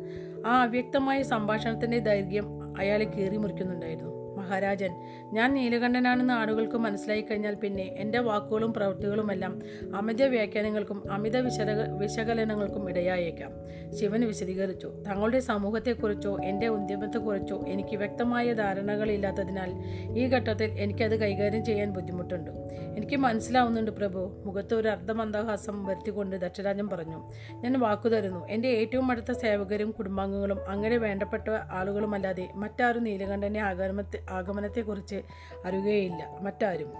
ആ 0.47 0.63
അവ്യക്തമായ 0.63 1.23
സംഭാഷണത്തിന്റെ 1.23 1.99
ദൈർഘ്യം 1.99 2.47
അയാളെ 2.79 3.05
കീറി 3.05 3.37
മുറിക്കുന്നുണ്ടായിരുന്നു. 3.37 4.14
മഹാരാജൻ. 4.45 4.93
ഞാൻ 5.33 5.55
നീലകണ്ഠനാണെന്ന് 5.55 6.35
ആളുകൾക്ക് 6.35 6.77
മനസ്സിലായി 6.77 7.21
കഴിഞ്ഞാൽ 7.21 7.55
പിന്നെ 7.55 7.85
എന്റെ 8.03 8.19
വാക്കുകളും 8.19 8.73
പ്രവൃത്തികളുമെല്ലാം 8.73 9.53
അമിത 9.97 10.23
വ്യാഖ്യാനങ്ങൾക്കും 10.25 10.99
അമിത 11.13 11.37
വിശക 11.37 11.71
വിശകലനങ്ങൾക്കും 12.03 12.91
ഇടയായേക്കാം. 12.91 13.53
ശിവൻ 13.99 14.21
വിശദീകരിച്ചു 14.27 14.89
തങ്ങളുടെ 15.07 15.41
സമൂഹത്തെക്കുറിച്ചോ 15.41 16.33
എന്റെ 16.45 16.69
ഉദ്യമത്തെക്കുറിച്ചോ 16.69 17.65
എനിക്ക് 17.67 17.97
വ്യക്തമായ 17.97 18.53
ധാരണകളില്ലാത്തതിനാൽ 18.53 19.71
ഈ 20.19 20.25
ഘട്ടത്തിൽ 20.27 20.71
എനിക്കത് 20.85 21.21
കൈകാര്യം 21.21 21.65
ചെയ്യാൻ 21.65 21.91
ബുദ്ധിമുട്ടുണ്ട്. 21.91 22.51
എനിക്ക് 22.99 23.17
മനസ്സിലാവുന്നുണ്ട് 23.17 23.91
പ്രഭു. 23.91 24.21
മുഖത്ത് 24.47 24.75
ഒരു 24.75 24.89
അർദ്ധമന്ദഹാസം 24.89 25.85
വരുത്തിക്കൊണ്ട് 25.87 26.37
ദക്ഷരാജൻ 26.37 26.89
പറഞ്ഞു 26.89 27.19
ഞാൻ 27.63 27.81
വാക്കുതരുന്നു 27.81 28.47
എന്റെ 28.49 28.69
ഏറ്റവും 28.69 29.11
അടുത്ത 29.11 29.33
സേവകരും 29.33 29.91
കുടുംബാംഗങ്ങളും 29.91 30.61
അങ്ങനെ 30.71 30.97
വേണ്ടപ്പെട്ട 30.97 31.49
ആളുകളുമല്ലാതെ 31.79 32.49
മറ്റാരും 32.55 33.05
നീലകണ്ഠനെ 33.05 33.61
ആഗമനത്തെ 33.61 34.21
ആഗമനത്തെക്കുറിച്ച് 34.35 35.23
അറിയുകയില്ല. 35.65 36.39
മറ്റാരും. 36.41 36.93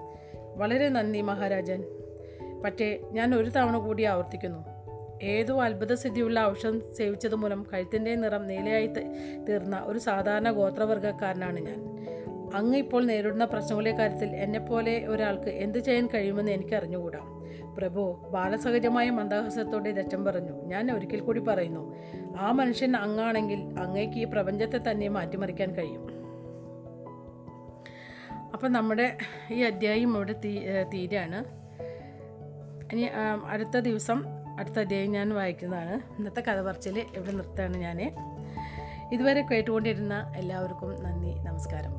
വളരെ 0.57 0.89
നന്ദി 0.89 1.21
മഹാരാജൻ. 1.21 1.85
പക്ഷേ 2.65 2.99
ഞാൻ 3.11 3.35
ഒരു 3.35 3.51
തവണ 3.51 3.79
കൂടി 3.79 4.03
ആവർത്തിക്കുന്നു. 4.03 4.75
ഏതോ 5.23 5.63
അത്ഭുതസിദ്ധിയുള്ള 5.63 6.41
ഔഷധം 6.41 6.95
സേവിച്ചത് 6.95 7.35
മൂലം 7.35 7.67
കഴുത്തിന്റെ 7.73 8.15
നിറം 8.15 8.47
നീലയായി 8.47 8.87
തീർന്ന 9.49 9.83
ഒരു 9.85 9.99
സാധാരണ 9.99 10.51
ഗോത്രവർഗക്കാരനാണ് 10.51 11.61
ഞാൻ. 11.61 11.95
അങ്ങ് 12.55 12.79
ഇപ്പോൾ 12.79 13.05
നേരിടുന്ന 13.05 13.45
പ്രശ്നങ്ങളുടെ 13.45 13.97
കാര്യത്തിൽ 13.97 14.29
എന്നെപ്പോലെ 14.29 15.07
ഒരാൾക്ക് 15.07 15.49
എന്ത് 15.49 15.79
ചെയ്യാൻ 15.79 16.07
കഴിയുമെന്ന് 16.07 16.53
എനിക്ക് 16.53 16.75
അറിഞ്ഞുകൂടാ 16.75 17.19
പ്രഭു 17.79 18.29
ബാലസഹജമായ 18.31 19.11
മന്ദഹാസത്തോടെ 19.11 19.93
രക്ഷം 19.93 20.25
പറഞ്ഞു. 20.25 20.63
ഞാൻ 20.67 20.93
ഒരിക്കൽ 20.97 21.21
കൂടി 21.21 21.41
പറയുന്നു 21.41 21.95
ആ 22.37 22.53
മനുഷ്യൻ 22.53 22.97
അങ്ങാണെങ്കിൽ 22.97 23.59
അങ്ങേക്ക് 23.59 24.19
ഈ 24.19 24.25
പ്രപഞ്ചത്തെ 24.25 24.91
തന്നെ 24.91 25.09
മാറ്റിമറിക്കാൻ 25.09 25.75
കഴിയും. 25.75 26.14
അപ്പം 28.55 28.73
നമ്മുടെ 28.73 29.07
ഈ 29.53 29.63
അധ്യായം 29.63 30.11
ഇവിടെ 30.17 30.35
തീ 30.45 30.53
തീരാണ്. 30.93 31.39
ഇനി 32.93 33.05
അടുത്ത 33.47 33.77
ദിവസം 33.89 34.19
അടുത്ത 34.59 34.79
അധ്യായം 34.79 35.13
ഞാൻ 35.13 35.29
വായിക്കുന്നതാണ്. 35.35 35.95
ഇന്നത്തെ 36.19 36.41
കഥ 36.49 36.61
പറച്ചിൽ 36.63 36.99
ഇവിടെ 36.99 37.33
നിർത്തുകയാണ് 37.33 37.77
ഞാൻ 37.77 38.01
ഇതുവരെ 39.13 39.43
കേട്ടുകൊണ്ടിരുന്ന 39.51 40.33
എല്ലാവർക്കും 40.37 40.91
നന്ദി 41.05 41.33
നമസ്കാരം. 41.49 41.95